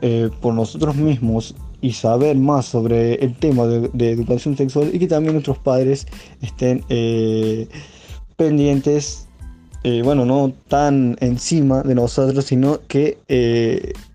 eh, 0.00 0.30
por 0.40 0.54
nosotros 0.54 0.96
mismos 0.96 1.54
y 1.82 1.92
saber 1.92 2.36
más 2.36 2.64
sobre 2.64 3.16
el 3.16 3.34
tema 3.34 3.66
de, 3.66 4.10
educación 4.10 4.56
sexual 4.56 4.90
y 4.94 4.98
que 4.98 5.08
también 5.08 5.34
nuestros 5.34 5.58
padres 5.58 6.06
estén 6.40 6.84
pendientes, 8.36 9.26
bueno, 10.04 10.26
no 10.26 10.52
tan 10.68 11.16
encima 11.20 11.82
de 11.82 11.94
nosotros, 11.94 12.44
sino 12.44 12.80
que 12.86 13.18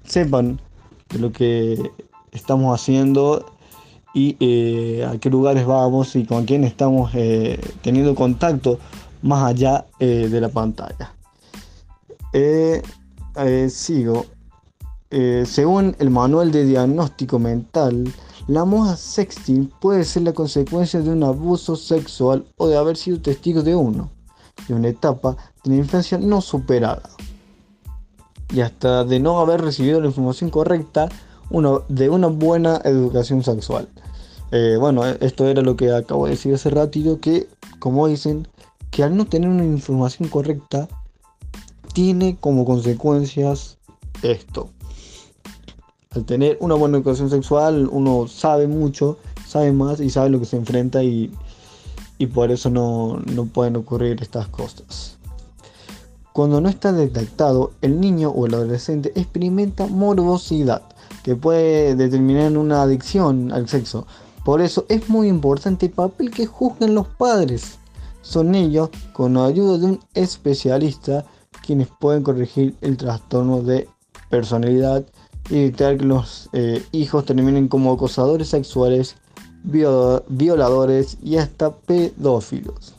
sepan 0.03 0.59
de 1.09 1.19
lo 1.19 1.31
que 1.31 1.91
estamos 2.31 2.79
haciendo 2.79 3.45
y 4.13 4.37
eh, 4.39 5.05
a 5.05 5.17
qué 5.17 5.29
lugares 5.29 5.65
vamos 5.65 6.15
y 6.15 6.25
con 6.25 6.45
quién 6.45 6.63
estamos 6.63 7.11
eh, 7.13 7.59
teniendo 7.81 8.15
contacto 8.15 8.79
más 9.21 9.43
allá 9.43 9.85
eh, 9.99 10.29
de 10.29 10.41
la 10.41 10.49
pantalla. 10.49 11.13
sigo. 13.69 14.25
según 15.09 15.95
el 15.99 16.09
manual 16.09 16.51
de 16.51 16.65
diagnóstico 16.65 17.39
mental, 17.39 18.11
la 18.47 18.63
moda 18.63 18.95
sexting 18.95 19.71
puede 19.81 20.03
ser 20.03 20.23
la 20.23 20.33
consecuencia 20.33 21.01
de 21.01 21.09
un 21.09 21.23
abuso 21.23 21.75
sexual 21.75 22.45
o 22.57 22.67
de 22.67 22.77
haber 22.77 22.95
sido 22.95 23.19
testigo 23.19 23.63
de 23.63 23.75
uno, 23.75 24.11
de 24.67 24.75
una 24.75 24.89
etapa 24.89 25.35
de 25.63 25.71
la 25.71 25.75
infancia 25.77 26.17
no 26.17 26.41
superada 26.41 27.09
y 28.53 28.61
hasta 28.61 29.03
de 29.03 29.19
no 29.19 29.39
haber 29.39 29.61
recibido 29.61 29.99
la 29.99 30.07
información 30.07 30.49
correcta 30.49 31.09
de 31.89 32.09
una 32.09 32.27
buena 32.27 32.81
educación 32.83 33.43
sexual. 33.43 33.87
Eh, 34.51 34.77
bueno, 34.79 35.05
esto 35.05 35.47
era 35.47 35.61
lo 35.61 35.75
que 35.75 35.91
acabo 35.91 36.25
de 36.25 36.31
decir 36.31 36.53
hace 36.53 36.69
ratito, 36.69 37.19
que 37.19 37.47
como 37.79 38.07
dicen, 38.07 38.47
que 38.91 39.03
al 39.03 39.15
no 39.17 39.25
tener 39.25 39.49
una 39.49 39.65
información 39.65 40.29
correcta, 40.29 40.87
tiene 41.93 42.37
como 42.39 42.65
consecuencias 42.65 43.77
esto. 44.21 44.69
Al 46.11 46.25
tener 46.25 46.57
una 46.61 46.75
buena 46.75 46.97
educación 46.97 47.29
sexual, 47.29 47.89
uno 47.91 48.27
sabe 48.27 48.67
mucho, 48.67 49.17
sabe 49.45 49.71
más 49.71 49.99
y 49.99 50.09
sabe 50.09 50.29
lo 50.29 50.39
que 50.39 50.45
se 50.45 50.57
enfrenta 50.57 51.03
y, 51.03 51.31
y 52.17 52.27
por 52.27 52.51
eso 52.51 52.69
no, 52.69 53.21
no 53.33 53.45
pueden 53.45 53.75
ocurrir 53.75 54.21
estas 54.21 54.47
cosas. 54.47 55.14
Cuando 56.35 56.59
no 56.59 56.67
está 56.67 56.91
detectado, 56.91 57.71
el 57.81 58.01
niño 58.01 58.29
o 58.29 58.45
el 58.45 58.55
adolescente 58.55 59.13
experimenta 59.15 59.87
morbosidad, 59.87 60.81
que 61.23 61.37
puede 61.37 61.95
determinar 61.95 62.57
una 62.57 62.81
adicción 62.81 63.53
al 63.53 63.69
sexo. 63.69 64.05
Por 64.43 64.59
eso 64.59 64.85
es 64.89 65.07
muy 65.07 65.29
importante 65.29 65.85
el 65.85 65.93
papel 65.93 66.31
que 66.31 66.45
juzgan 66.45 66.93
los 66.93 67.07
padres. 67.07 67.77
Son 68.21 68.53
ellos, 68.53 68.89
con 69.13 69.35
la 69.35 69.45
ayuda 69.45 69.77
de 69.77 69.85
un 69.85 69.99
especialista, 70.13 71.23
quienes 71.65 71.87
pueden 71.87 72.21
corregir 72.21 72.75
el 72.81 72.97
trastorno 72.97 73.61
de 73.61 73.87
personalidad 74.29 75.05
y 75.49 75.59
evitar 75.59 75.97
que 75.97 76.03
los 76.03 76.49
eh, 76.51 76.83
hijos 76.91 77.23
terminen 77.23 77.69
como 77.69 77.93
acosadores 77.93 78.49
sexuales, 78.49 79.15
violadores 79.63 81.17
y 81.23 81.37
hasta 81.37 81.73
pedófilos 81.73 82.95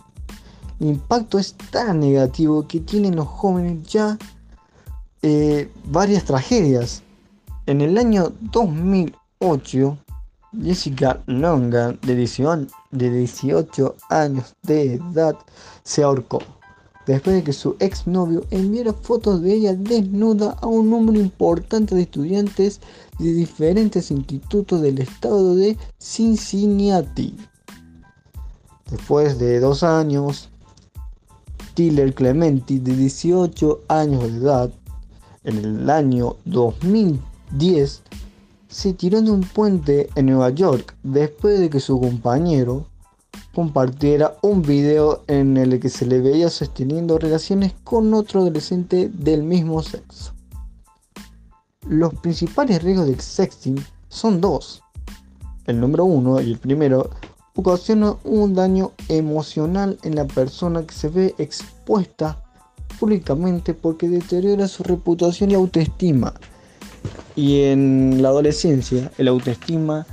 impacto 0.81 1.39
es 1.39 1.55
tan 1.71 2.01
negativo 2.01 2.67
que 2.67 2.81
tienen 2.81 3.17
los 3.17 3.27
jóvenes 3.27 3.87
ya 3.89 4.19
eh, 5.23 5.71
varias 5.85 6.25
tragedias. 6.25 7.03
En 7.67 7.81
el 7.81 7.99
año 7.99 8.33
2008, 8.41 9.99
Jessica 10.63 11.23
Longa, 11.27 11.93
de 12.03 12.15
18, 12.15 12.73
de 12.93 13.11
18 13.11 13.97
años 14.11 14.55
de 14.63 14.95
edad, 14.95 15.37
se 15.83 16.03
ahorcó 16.03 16.41
después 17.07 17.37
de 17.37 17.45
que 17.45 17.53
su 17.53 17.77
exnovio 17.79 18.45
enviara 18.51 18.93
fotos 18.93 19.41
de 19.41 19.55
ella 19.55 19.75
desnuda 19.75 20.57
a 20.61 20.67
un 20.67 20.91
número 20.91 21.19
importante 21.21 21.95
de 21.95 22.03
estudiantes 22.03 22.81
de 23.19 23.33
diferentes 23.33 24.11
institutos 24.11 24.83
del 24.83 24.99
estado 24.99 25.55
de 25.55 25.79
Cincinnati. 25.99 27.37
Después 28.91 29.39
de 29.39 29.61
dos 29.61 29.83
años, 29.83 30.51
Tiller 31.77 32.15
Clementi, 32.15 32.79
de 32.79 32.97
18 32.97 33.83
años 33.89 34.23
de 34.23 34.39
edad, 34.39 34.71
en 35.45 35.59
el 35.59 35.91
año 35.91 36.37
2010, 36.47 38.03
se 38.67 38.95
tiró 38.95 39.21
de 39.21 39.31
un 39.31 39.43
puente 39.43 40.09
en 40.15 40.25
Nueva 40.25 40.49
York 40.49 40.97
después 41.03 41.61
de 41.61 41.69
que 41.69 41.79
su 41.79 42.01
compañero 42.01 42.87
compartiera 43.55 44.39
un 44.41 44.63
video 44.63 45.23
en 45.27 45.59
el 45.59 45.79
que 45.79 45.91
se 45.91 46.07
le 46.07 46.21
veía 46.23 46.49
sosteniendo 46.49 47.19
relaciones 47.19 47.75
con 47.85 48.15
otro 48.15 48.41
adolescente 48.41 49.11
del 49.13 49.43
mismo 49.43 49.83
sexo. 49.83 50.33
Los 51.87 52.15
principales 52.15 52.83
riesgos 52.83 53.07
de 53.07 53.21
sexting 53.21 53.85
son 54.09 54.41
dos. 54.41 54.83
El 55.67 55.79
número 55.79 56.07
uno 56.07 56.41
y 56.41 56.53
el 56.53 56.59
primero 56.59 57.11
ocasiona 57.57 58.15
un 58.25 58.55
daño 58.55 58.93
emocional 59.09 59.99
en 60.03 60.15
la 60.15 60.27
persona 60.27 60.87
que 60.87 60.95
se 60.95 61.09
ve 61.09 61.35
expuesta 61.39 62.43
públicamente 63.01 63.75
porque 63.75 64.09
deteriora 64.09 64.69
su 64.69 64.83
reputación 64.83 65.51
y 65.51 65.55
autoestima. 65.55 66.35
Y 67.35 67.63
en 67.63 68.23
la 68.23 68.29
adolescencia, 68.29 69.11
el 69.19 69.29
autoestima 69.29 70.07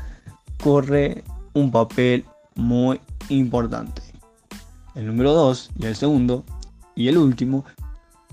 corre 0.64 1.24
un 1.54 1.72
papel 1.72 2.26
muy 2.56 3.00
importante. 3.30 4.02
El 4.96 5.08
número 5.08 5.34
2 5.34 5.72
y 5.80 5.86
el 5.86 5.96
segundo 5.96 6.44
y 6.96 7.08
el 7.08 7.18
último 7.18 7.66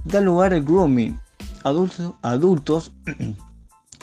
da 0.04 0.20
lugar 0.20 0.52
al 0.54 0.62
grooming. 0.62 1.18
Adultos, 1.64 2.14
adultos 2.22 2.92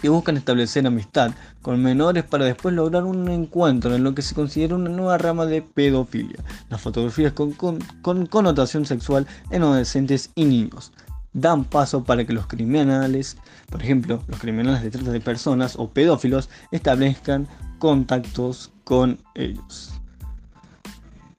y 0.02 0.08
buscan 0.08 0.38
establecer 0.38 0.86
amistad 0.86 1.32
con 1.62 1.82
menores 1.82 2.24
para 2.24 2.46
después 2.46 2.76
lograr 2.76 3.04
un 3.04 3.28
encuentro 3.30 3.96
en 3.96 4.04
lo 4.04 4.14
que 4.14 4.22
se 4.22 4.36
considera 4.36 4.76
una 4.76 4.90
nueva 4.90 5.18
rama 5.18 5.46
de 5.46 5.62
pedofilia, 5.62 6.44
las 6.70 6.82
fotografías 6.82 7.34
con, 7.34 7.80
connotación 8.02 8.86
sexual 8.86 9.28
en 9.50 9.64
adolescentes 9.64 10.32
y 10.36 10.46
niños. 10.46 10.92
Dan 11.34 11.66
paso 11.66 12.04
para 12.04 12.26
que 12.26 12.34
los 12.34 12.48
criminales, 12.48 13.38
por 13.70 13.82
ejemplo, 13.82 14.24
los 14.28 14.40
criminales 14.40 14.82
de 14.82 14.90
trata 14.90 15.12
de 15.12 15.22
personas 15.22 15.76
o 15.78 15.90
pedófilos, 15.90 16.50
establezcan 16.72 17.48
contactos 17.80 18.72
con 18.84 19.20
ellos. 19.36 19.92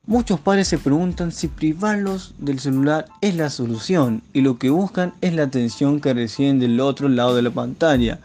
Muchos 0.06 0.40
padres 0.40 0.68
se 0.68 0.78
preguntan 0.78 1.32
si 1.32 1.48
privarlos 1.48 2.34
del 2.38 2.60
celular 2.60 3.06
es 3.20 3.34
la 3.34 3.50
solución 3.50 4.22
y 4.32 4.40
lo 4.40 4.58
que 4.58 4.70
buscan 4.70 5.12
es 5.20 5.34
la 5.34 5.42
atención 5.42 6.00
que 6.00 6.14
reciben 6.14 6.60
del 6.60 6.80
otro 6.80 7.10
lado 7.10 7.34
de 7.34 7.42
la 7.42 7.50
pantalla 7.50 8.18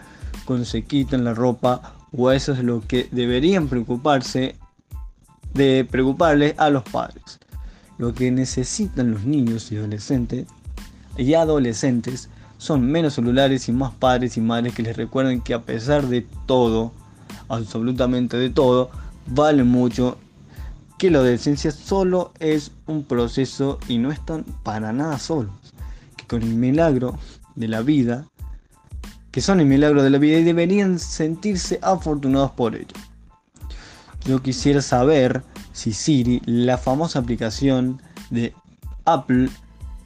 cuando 0.46 0.66
se 0.66 0.84
quitan 0.84 1.24
la 1.24 1.34
ropa 1.34 1.96
o 2.16 2.32
eso 2.32 2.54
es 2.54 2.64
lo 2.64 2.82
que 2.82 3.08
deberían 3.12 3.68
preocuparse 3.68 4.56
de 5.54 5.88
preocuparles 5.90 6.56
a 6.58 6.70
los 6.70 6.84
padres. 6.84 7.40
Lo 7.98 8.14
que 8.14 8.32
necesitan 8.32 9.12
los 9.12 9.24
niños 9.24 9.72
y 9.72 9.78
adolescentes 9.78 10.48
y 11.18 11.34
adolescentes 11.36 12.30
son 12.58 12.86
menos 12.86 13.16
celulares 13.16 13.68
y 13.68 13.72
más 13.72 13.94
padres 13.94 14.38
y 14.38 14.42
madres 14.42 14.74
que 14.74 14.84
les 14.84 14.98
recuerden 14.98 15.42
que 15.42 15.54
a 15.54 15.62
pesar 15.62 16.08
de 16.08 16.26
todo, 16.46 16.92
absolutamente 17.50 18.38
de 18.38 18.50
todo, 18.50 18.90
vale 19.28 19.64
mucho 19.64 20.18
que 20.98 21.12
la 21.12 21.20
adolescencia 21.20 21.72
solo 21.72 22.32
es 22.40 22.72
un 22.88 23.04
proceso 23.04 23.80
y 23.88 23.98
no 23.98 24.12
están 24.12 24.44
para 24.64 24.94
nada 24.94 25.20
solos. 25.20 25.54
Que 26.16 26.26
con 26.26 26.42
el 26.42 26.56
milagro 26.56 27.18
de 27.56 27.68
la 27.68 27.82
vida 27.82 28.26
que 29.34 29.42
son 29.42 29.60
el 29.60 29.66
milagro 29.66 30.04
de 30.04 30.12
la 30.12 30.20
vida 30.20 30.38
y 30.38 30.44
deberían 30.44 31.00
sentirse 31.00 31.80
afortunados 31.82 32.52
por 32.52 32.76
ello. 32.76 32.96
Yo 34.26 34.44
quisiera 34.44 34.80
saber 34.80 35.44
si 35.74 35.92
Siri, 35.92 36.40
la 36.46 36.78
famosa 36.78 37.18
aplicación 37.18 38.00
de 38.30 38.54
Apple, 39.06 39.50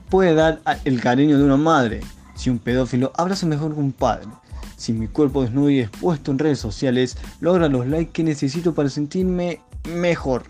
puede 0.09 0.33
dar 0.33 0.61
el 0.85 1.01
cariño 1.01 1.37
de 1.37 1.43
una 1.43 1.57
madre, 1.57 1.99
si 2.35 2.49
un 2.49 2.57
pedófilo 2.57 3.11
abraza 3.17 3.45
mejor 3.45 3.73
que 3.73 3.81
un 3.81 3.91
padre, 3.91 4.29
si 4.77 4.93
mi 4.93 5.09
cuerpo 5.09 5.41
desnudo 5.41 5.71
y 5.71 5.81
expuesto 5.81 6.31
en 6.31 6.39
redes 6.39 6.59
sociales 6.59 7.17
logra 7.41 7.67
los 7.67 7.85
likes 7.85 8.11
que 8.13 8.23
necesito 8.23 8.73
para 8.73 8.89
sentirme 8.89 9.59
mejor. 9.93 10.43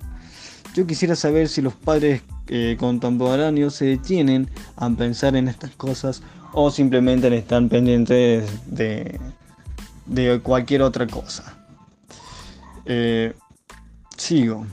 Yo 0.76 0.86
quisiera 0.86 1.16
saber 1.16 1.50
si 1.50 1.64
los 1.64 1.74
padres 1.74 2.22
eh, 2.48 2.78
contemporáneos 2.80 3.74
se 3.74 3.86
detienen 3.86 4.52
a 4.76 4.88
pensar 4.92 5.36
en 5.36 5.48
estas 5.48 5.72
cosas 5.72 6.22
o 6.54 6.72
simplemente 6.72 7.36
están 7.36 7.70
pendientes 7.70 8.46
de, 8.66 9.20
de 10.06 10.40
cualquier 10.42 10.82
otra 10.82 11.08
cosa. 11.08 11.58
Eh, 12.86 13.34
sigo. 14.18 14.66